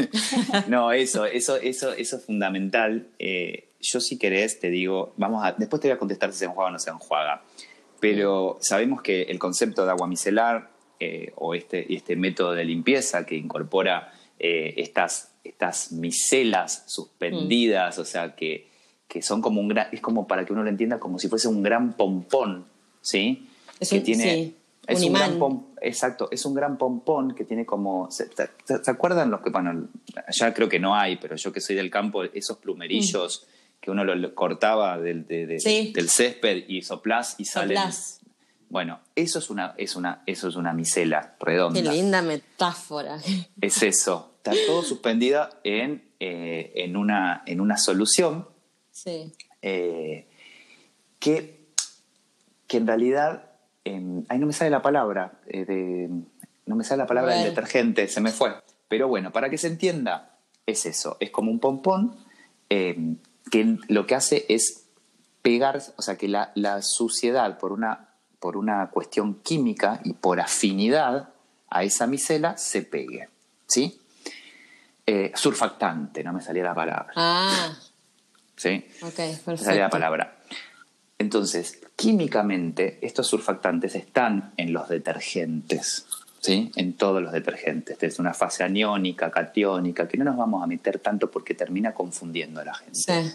[0.68, 3.08] no, eso, eso, eso, eso es fundamental.
[3.18, 6.44] Eh, yo si querés te digo, vamos a, después te voy a contestar si se
[6.46, 7.42] enjuaga o no se enjuaga.
[8.00, 13.24] Pero sabemos que el concepto de agua micelar eh, o este, este método de limpieza
[13.24, 18.68] que incorpora eh, estas, estas micelas suspendidas, o sea, que,
[19.06, 21.48] que, son como un gran, es como para que uno lo entienda como si fuese
[21.48, 22.66] un gran pompón,
[23.00, 23.48] ¿sí?
[23.78, 24.54] Es que tiene,
[24.86, 25.38] es un, gran
[25.80, 28.28] exacto, es un gran pompón que tiene como, ¿se,
[28.86, 29.88] acuerdan los que, bueno,
[30.30, 33.46] ya creo que no hay, pero yo que soy del campo, esos plumerillos
[33.80, 37.76] que uno lo cortaba del, del césped y soplás y sale.
[38.68, 41.82] Bueno, eso es una, es una, eso es una micela redonda.
[41.82, 43.18] Qué linda metáfora.
[43.60, 44.32] Es eso.
[44.36, 48.48] Está todo suspendida en, eh, en, una, en una solución
[48.90, 49.32] sí.
[49.60, 50.26] Eh,
[51.18, 51.66] que,
[52.66, 53.50] que en realidad,
[53.84, 56.08] ahí no me sale la palabra, eh, de,
[56.64, 58.54] no me sale la palabra del detergente, se me fue.
[58.88, 62.16] Pero bueno, para que se entienda, es eso, es como un pompón
[63.50, 64.84] que lo que hace es
[65.42, 71.30] pegar, o sea, que la, suciedad por una, por una cuestión química y por afinidad
[71.68, 73.28] a esa micela se pegue.
[73.66, 74.00] ¿Sí?
[75.06, 77.12] Eh, surfactante, no me salía la palabra.
[77.16, 77.74] Ah.
[78.56, 78.84] ¿Sí?
[79.02, 79.50] Ok, perfecto.
[79.52, 80.36] Me salía la palabra.
[81.18, 86.06] Entonces, químicamente, estos surfactantes están en los detergentes.
[86.40, 86.70] ¿Sí?
[86.76, 88.02] en todos los detergentes.
[88.02, 92.60] Es una fase aniónica, catiónica, que no nos vamos a meter tanto porque termina confundiendo
[92.60, 93.32] a la gente.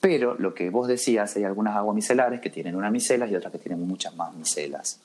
[0.00, 3.52] Pero lo que vos decías, hay algunas aguas micelares que tienen una micela y otras
[3.52, 5.00] que tienen muchas más micelas.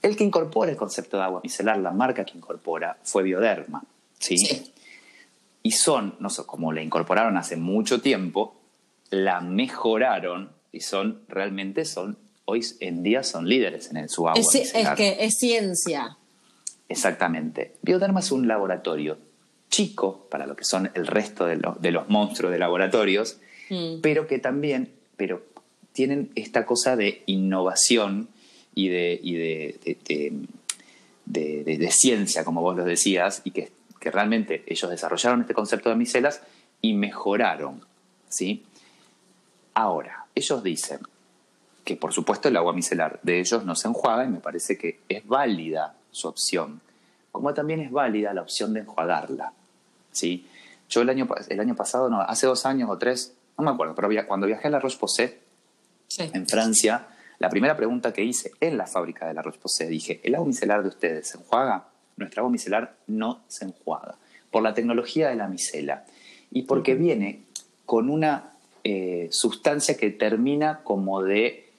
[0.00, 3.82] El que incorpora el concepto de agua micelar, la marca que incorpora, fue Bioderma.
[4.18, 4.36] ¿sí?
[5.62, 8.56] Y son, no sé, como la incorporaron hace mucho tiempo,
[9.10, 14.40] la mejoraron y son, realmente son, hoy en día son líderes en su agua.
[14.40, 16.16] Es, es que es ciencia.
[16.92, 17.72] Exactamente.
[17.80, 19.16] Bioderma es un laboratorio
[19.70, 23.38] chico para lo que son el resto de, los monstruos de laboratorios,
[23.70, 24.00] mm.
[24.02, 25.42] pero que también pero
[25.92, 28.28] tienen esta cosa de innovación
[28.74, 29.78] y de,
[31.24, 35.96] de, ciencia, como vos lo decías, y que, que, realmente ellos desarrollaron este concepto de
[35.96, 36.42] micelas
[36.82, 37.80] y mejoraron.
[38.28, 38.64] ¿sí?
[39.72, 41.00] Ahora, ellos dicen
[41.84, 45.00] que por supuesto el agua micelar de ellos no se enjuaga y me parece que
[45.08, 46.80] es válida su opción,
[47.32, 49.52] como también es válida la opción de enjuagarla.
[50.12, 50.46] ¿sí?
[50.88, 53.94] Yo el año, el año pasado, no, hace dos años o tres, no me acuerdo,
[53.94, 55.38] pero cuando viajé a La Roche-Posay,
[56.18, 57.08] en Francia,
[57.38, 60.82] la primera pregunta que hice en la fábrica de La Roche-Posay, dije, ¿el agua micelar
[60.82, 61.88] de ustedes se enjuaga?
[62.16, 64.16] Nuestra agua micelar no se enjuaga,
[64.50, 66.04] por la tecnología de la micela
[66.50, 67.44] y porque viene
[67.86, 68.52] con una
[68.84, 71.71] eh, sustancia que termina como de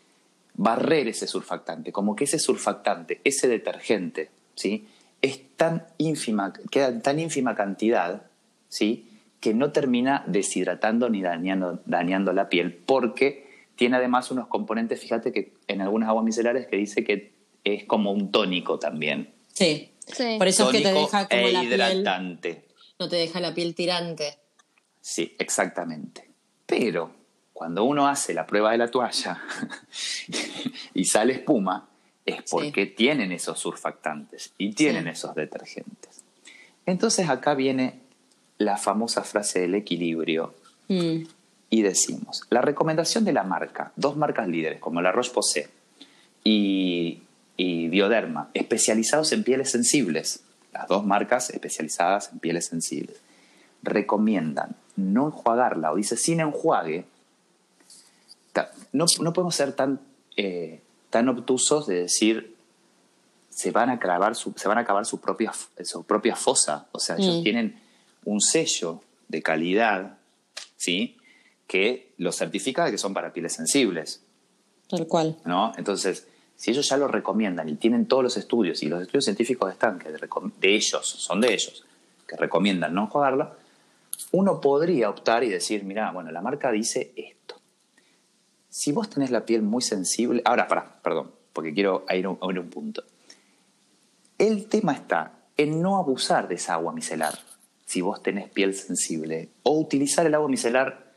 [0.56, 4.88] barrer ese surfactante, como que ese surfactante, ese detergente, ¿sí?
[5.22, 8.24] es tan ínfima, queda en tan ínfima cantidad,
[8.68, 9.10] ¿sí?
[9.40, 15.32] que no termina deshidratando ni dañando, dañando la piel, porque tiene además unos componentes, fíjate
[15.32, 17.34] que en algunas aguas micelares que dice que
[17.64, 19.34] es como un tónico también.
[19.54, 19.92] Sí,
[20.38, 22.50] por eso es que te deja como e la hidratante.
[22.54, 22.66] Piel,
[23.00, 24.38] no te deja la piel tirante.
[25.02, 26.30] Sí, exactamente.
[26.66, 27.12] Pero
[27.64, 29.42] cuando uno hace la prueba de la toalla
[30.94, 31.88] y sale espuma,
[32.26, 36.26] es porque tienen esos surfactantes y tienen esos detergentes.
[36.86, 38.02] Entonces acá viene
[38.58, 40.54] la famosa frase del equilibrio
[40.90, 41.20] mm.
[41.70, 45.68] y decimos, la recomendación de la marca, dos marcas líderes como la Roche-Posay
[46.44, 47.22] y,
[47.56, 50.44] y Bioderma, especializados en pieles sensibles,
[50.74, 53.22] las dos marcas especializadas en pieles sensibles,
[53.84, 57.06] recomiendan no enjuagarla o dice sin enjuague,
[58.92, 60.00] no, no podemos ser tan,
[60.38, 62.54] eh, tan obtusos de decir
[63.50, 66.88] se van a acabar su, se van a acabar su propia, su propia fosa.
[66.92, 67.44] O sea, ellos mm.
[67.44, 67.80] tienen
[68.26, 70.18] un sello de calidad,
[70.76, 71.18] ¿sí?
[71.68, 74.22] Que los certifica de que son para pieles sensibles.
[74.88, 75.38] Tal cual.
[75.46, 75.72] ¿No?
[75.78, 79.72] Entonces, si ellos ya lo recomiendan y tienen todos los estudios, y los estudios científicos
[79.72, 80.20] están, que de,
[80.76, 81.84] ellos, son de ellos,
[82.28, 83.54] que recomiendan no jugarla,
[84.32, 87.43] uno podría optar y decir, mira, bueno, la marca dice esto.
[88.74, 92.58] Si vos tenés la piel muy sensible, ahora, para, perdón, porque quiero ir a un,
[92.58, 93.04] un punto.
[94.40, 97.38] El tema está en no abusar de esa agua micelar,
[97.86, 101.14] si vos tenés piel sensible, o utilizar el agua micelar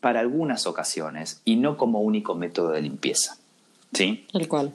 [0.00, 3.36] para algunas ocasiones y no como único método de limpieza.
[3.92, 4.26] ¿Sí?
[4.32, 4.72] El cual.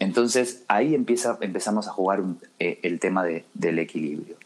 [0.00, 2.20] Entonces ahí empieza, empezamos a jugar
[2.58, 4.38] eh, el tema del equilibrio.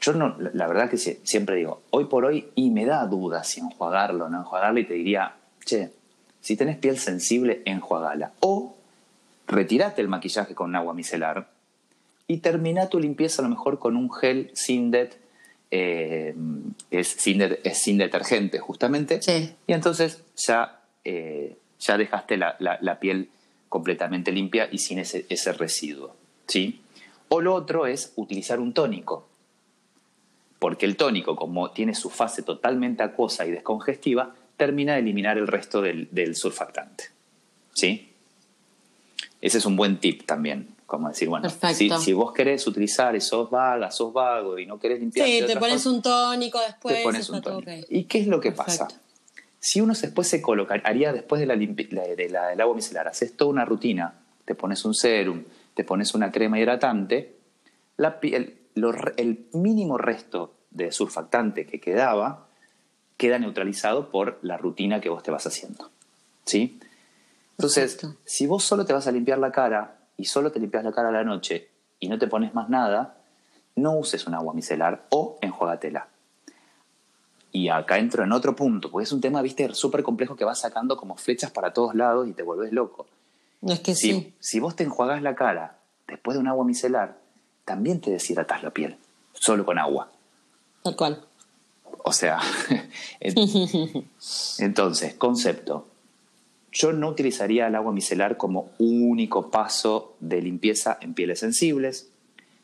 [0.00, 3.60] Yo no, la verdad que siempre digo, hoy por hoy, y me da duda si
[3.60, 5.92] enjuagarlo o no enjuagarlo, y te diría, che,
[6.40, 8.32] si tenés piel sensible, enjuagala.
[8.40, 8.76] O
[9.46, 11.50] retirate el maquillaje con agua micelar
[12.26, 14.52] y termina tu limpieza a lo mejor con un gel
[15.70, 16.34] eh,
[16.90, 19.20] es, sin es sin detergente justamente,
[19.66, 23.30] y entonces ya, eh, ya dejaste la, la piel
[23.68, 26.14] completamente limpia y sin ese, ese residuo.
[26.46, 26.80] ¿sí?
[27.28, 29.28] O lo otro es utilizar un tónico,
[30.58, 35.46] porque el tónico, como tiene su fase totalmente acuosa y descongestiva, termina de eliminar el
[35.46, 37.04] resto del, surfactante.
[37.72, 38.12] ¿Sí?
[39.40, 40.74] Ese es un buen tip también.
[40.84, 44.80] Como decir, bueno, si, si, vos querés utilizar y sos vaga, sos vago y no
[44.80, 45.26] querés limpiar.
[45.28, 46.96] Sí, te pones un tónico después.
[46.96, 47.86] Te pones un tónico.
[47.88, 48.88] ¿Y qué es lo que pasa?
[49.60, 53.50] Si uno después se colocaría después de la, de la, del agua micelar, haces toda
[53.50, 55.44] una rutina, te pones un serum,
[55.74, 57.36] te pones una crema hidratante,
[57.96, 58.56] la, el,
[59.16, 62.47] el mínimo resto de surfactante que quedaba
[63.18, 65.90] queda neutralizado por la rutina que vos te vas haciendo.
[66.46, 66.80] ¿Sí?
[67.58, 70.92] Entonces, si vos solo te vas a limpiar la cara y solo te limpias la
[70.92, 73.18] cara a la noche y no te pones más nada,
[73.74, 76.08] no uses un agua micelar o enjuagatela.
[77.50, 80.60] Y acá entro en otro punto, porque es un tema, viste, súper complejo que vas
[80.60, 83.06] sacando como flechas para todos lados y te vuelves loco.
[83.62, 84.34] Es que si, sí.
[84.38, 87.18] Si vos te enjuagás la cara después de un agua micelar,
[87.64, 88.96] también te deshidratas la piel,
[89.32, 90.12] solo con agua.
[90.84, 91.27] Tal cual.
[92.04, 92.38] O sea,
[94.58, 95.88] entonces, concepto.
[96.70, 102.10] Yo no utilizaría el agua micelar como único paso de limpieza en pieles sensibles.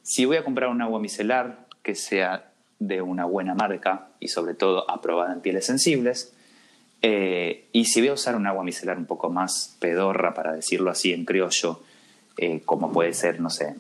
[0.02, 4.54] Si voy a comprar un agua micelar que sea de una buena marca y sobre
[4.54, 6.32] todo aprobada en pieles sensibles.
[7.02, 10.90] Eh, y si voy a usar un agua micelar un poco más pedorra, para decirlo
[10.90, 11.80] así en criollo,
[12.36, 13.74] eh, como puede ser, no sé,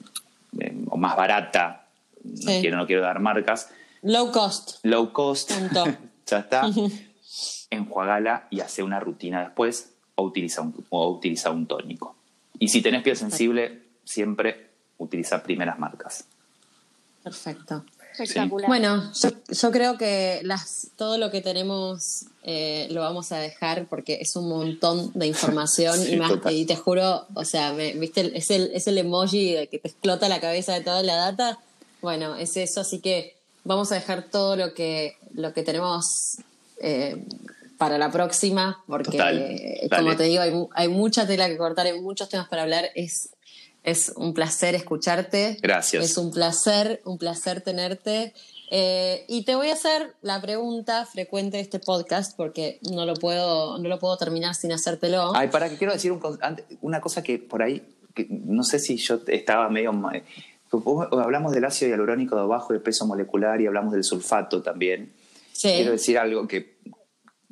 [0.60, 1.86] eh, o más barata,
[2.22, 3.70] no, quiero, no quiero dar marcas.
[4.04, 4.84] Low cost.
[4.84, 5.50] Low cost.
[6.26, 6.70] ya está.
[7.70, 12.14] Enjuagala y hace una rutina después o utiliza un, o utiliza un tónico.
[12.58, 16.26] Y si tenés piel sensible, siempre utiliza primeras marcas.
[17.22, 17.84] Perfecto.
[18.68, 19.10] Bueno,
[19.48, 24.36] yo, creo que las, todo lo que tenemos eh, lo vamos a dejar porque es
[24.36, 28.86] un montón de información y más y te juro, o sea, viste, es el, es
[28.86, 31.58] el emoji de que te explota la cabeza de toda la data.
[32.02, 33.34] Bueno, es eso, así que
[33.64, 36.38] vamos a dejar todo lo que, lo que tenemos
[36.80, 37.24] eh,
[37.78, 42.28] para la próxima, porque como te digo, hay, hay mucha tela que cortar, hay muchos
[42.28, 42.90] temas para hablar.
[42.94, 43.30] Es
[43.84, 45.58] es un placer escucharte.
[45.62, 46.04] Gracias.
[46.04, 48.32] Es un placer, un placer tenerte.
[48.70, 53.14] Eh, y te voy a hacer la pregunta frecuente de este podcast porque no lo
[53.14, 55.36] puedo, no lo puedo terminar sin hacértelo.
[55.36, 56.18] Ay, para que quiero decir
[56.80, 57.82] una cosa que por ahí,
[58.14, 59.92] que no sé si yo estaba medio...
[61.12, 65.12] Hablamos del ácido hialurónico de bajo de peso molecular y hablamos del sulfato también.
[65.52, 65.72] Sí.
[65.74, 66.78] Quiero decir algo que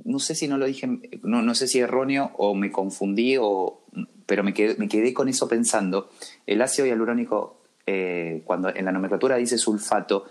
[0.05, 0.89] no sé si no lo dije,
[1.23, 3.85] no, no sé si erróneo o me confundí o
[4.27, 6.11] pero me quedé, me quedé con eso pensando.
[6.47, 10.25] El ácido hialurónico, eh, cuando en la nomenclatura dice sulfato,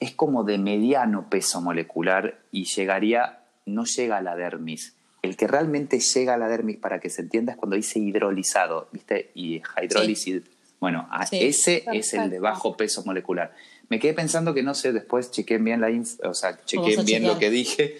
[0.00, 4.96] es como de mediano peso molecular y llegaría, no llega a la dermis.
[5.22, 8.88] El que realmente llega a la dermis, para que se entienda, es cuando dice hidrolizado,
[8.92, 9.30] ¿viste?
[9.34, 10.42] Y hidrólisis.
[10.82, 13.54] Bueno, ese es el de bajo peso molecular.
[13.88, 15.88] Me quedé pensando que no sé, después chequeen bien la
[16.28, 17.98] o sea, chequeen bien lo que dije,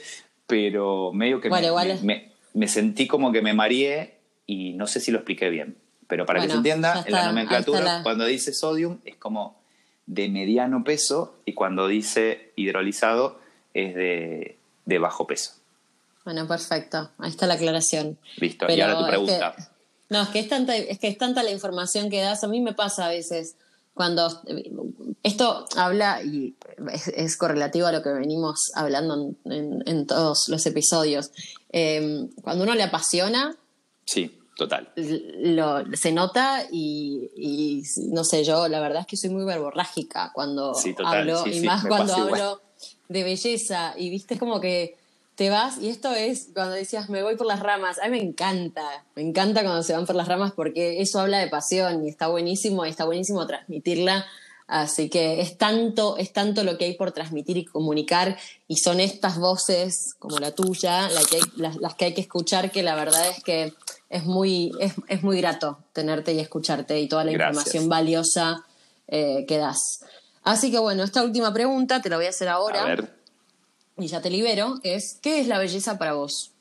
[0.49, 4.19] pero medio que me, sentí como que me mareé
[4.49, 5.77] y no sé si lo expliqué bien.
[6.09, 9.63] Pero para que se entienda, en la nomenclatura, cuando dice sodium es como
[10.07, 13.39] de mediano peso y cuando dice hidrolizado
[13.75, 14.59] es de,
[14.99, 15.53] bajo peso.
[16.25, 17.13] Bueno, perfecto.
[17.19, 18.19] Ahí está la aclaración.
[18.39, 18.67] Listo.
[18.69, 19.55] y ahora tu pregunta.
[20.13, 22.45] No, es que es, tanta, es que es tanta la información que das.
[22.45, 23.57] A mí me pasa a veces
[23.95, 24.43] cuando
[25.23, 26.55] esto habla y
[27.15, 31.31] es, correlativo a lo que venimos hablando en, todos los episodios.
[31.71, 33.57] Em, cuando uno le apasiona.
[34.05, 34.93] Sí, total.
[35.95, 41.47] se nota y, no sé, yo la verdad es que soy muy verborrágica cuando hablo
[41.47, 42.63] y más cuando hablo
[43.09, 44.97] de belleza y viste es como que
[45.35, 48.23] te vas, y esto es cuando decías me voy por las ramas, a mí me
[48.23, 52.11] encanta, me encanta cuando se van por las ramas porque eso habla de pasión y
[52.11, 54.27] está buenísimo, y está buenísimo transmitirla.
[54.69, 59.01] Así que es tanto, es tanto lo que hay por transmitir y comunicar, y son
[59.01, 63.43] estas voces como la tuya que las, que hay que escuchar, que la verdad es
[63.43, 63.75] que
[64.09, 68.65] es muy, es, muy grato tenerte y escucharte y toda la información valiosa
[69.09, 70.05] eh, que das.
[70.43, 72.85] Así que bueno, esta última pregunta te la voy a hacer ahora.
[72.85, 73.22] A ver
[74.03, 76.53] y ya te libero, es ¿qué es la belleza para vos?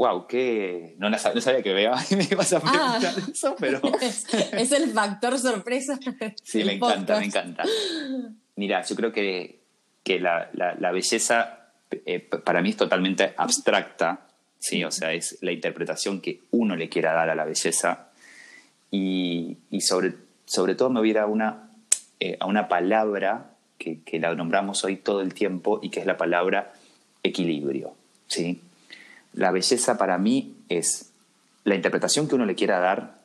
[0.00, 1.82] Wow, que no, sabía que me
[2.30, 3.30] ibas a preguntar ah.
[3.30, 3.82] eso, pero...
[4.00, 5.98] es, el factor sorpresa.
[6.42, 7.64] Sí, me encanta, me encanta.
[8.56, 9.60] Mira, yo creo que,
[10.02, 11.72] que la, la, belleza
[12.06, 14.26] eh, para mí es totalmente abstracta,
[14.58, 14.82] ¿sí?
[14.84, 18.08] o sea, es la interpretación que uno le quiera dar a la belleza
[18.90, 20.14] y, y sobre,
[20.46, 21.70] sobre todo me hubiera una,
[22.20, 23.49] eh, a una palabra
[23.80, 26.72] que, la nombramos hoy todo el tiempo y que es la palabra
[27.22, 27.94] equilibrio.
[28.26, 28.60] ¿sí?
[29.32, 31.12] La belleza para mí es
[31.64, 33.20] la interpretación que uno le quiera dar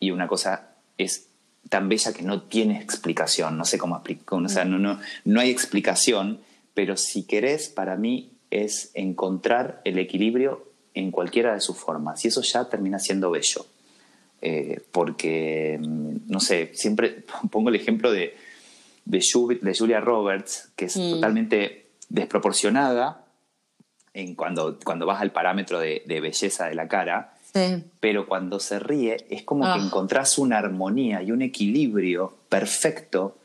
[0.00, 1.28] y una cosa es
[1.68, 5.40] tan bella que no tiene explicación, no sé cómo explicar, o sea, no, no, no
[5.40, 6.40] hay explicación,
[6.74, 12.28] pero si querés, para mí es encontrar el equilibrio en cualquiera de sus formas y
[12.28, 13.66] eso ya termina siendo bello.
[14.42, 18.34] Eh, porque, mm, no sé, siempre pongo el ejemplo de,
[19.04, 21.10] de, Julia Roberts, que es mm.
[21.12, 23.24] totalmente desproporcionada
[24.12, 27.34] en cuando, cuando vas al parámetro de, belleza de la cara,
[28.00, 29.82] pero cuando se ríe es como que ah.
[29.84, 33.38] encontrás una armonía y un equilibrio perfecto,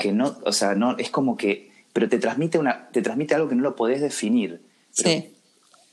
[0.00, 3.48] que no, o sea, no, es como que, pero te transmite, una, te transmite algo
[3.48, 4.62] que no lo podés definir.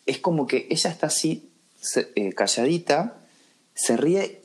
[0.05, 1.49] Es como que ella está así,
[2.15, 3.17] eh, calladita,
[3.73, 4.41] se ríe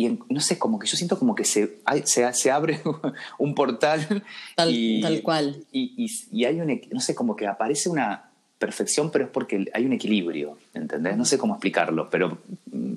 [0.00, 2.80] y no sé, como que yo siento como que se, se, se abre
[3.38, 4.22] un portal.
[4.54, 5.64] Tal, tal cual.
[5.72, 8.30] Y, y, hay un, no sé, como que aparece una
[8.60, 11.16] perfección, pero es porque hay un equilibrio, ¿entendés?
[11.16, 12.38] No sé cómo explicarlo, pero
[12.70, 12.94] mm,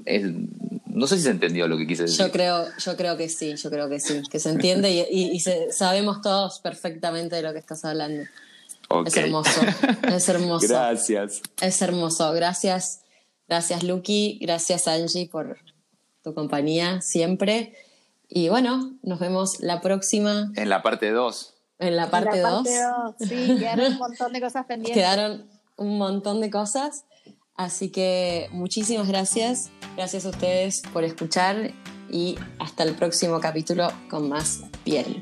[0.93, 2.23] no sé si se entendió lo que quise decir.
[2.23, 5.39] Yo creo, yo creo que sí, yo creo que sí, que se entiende y,
[5.71, 8.25] sabemos todos perfectamente de lo que estás hablando.
[9.07, 9.61] Es hermoso,
[10.03, 10.67] es hermoso.
[10.69, 11.41] Gracias.
[11.61, 13.01] Es hermoso, gracias.
[13.47, 15.57] Gracias Lucky, gracias Angie por,
[16.23, 17.73] tu compañía siempre.
[18.27, 20.51] Y bueno, nos vemos la próxima.
[20.55, 21.53] En la parte 2.
[21.79, 22.67] En la parte 2.
[23.19, 24.95] Sí, quedaron un montón de cosas pendientes.
[24.95, 27.05] Quedaron un montón de cosas.
[27.55, 29.69] Así que muchísimas gracias.
[29.95, 31.71] Gracias a ustedes por escuchar
[32.09, 35.21] y hasta el próximo capítulo con más piel.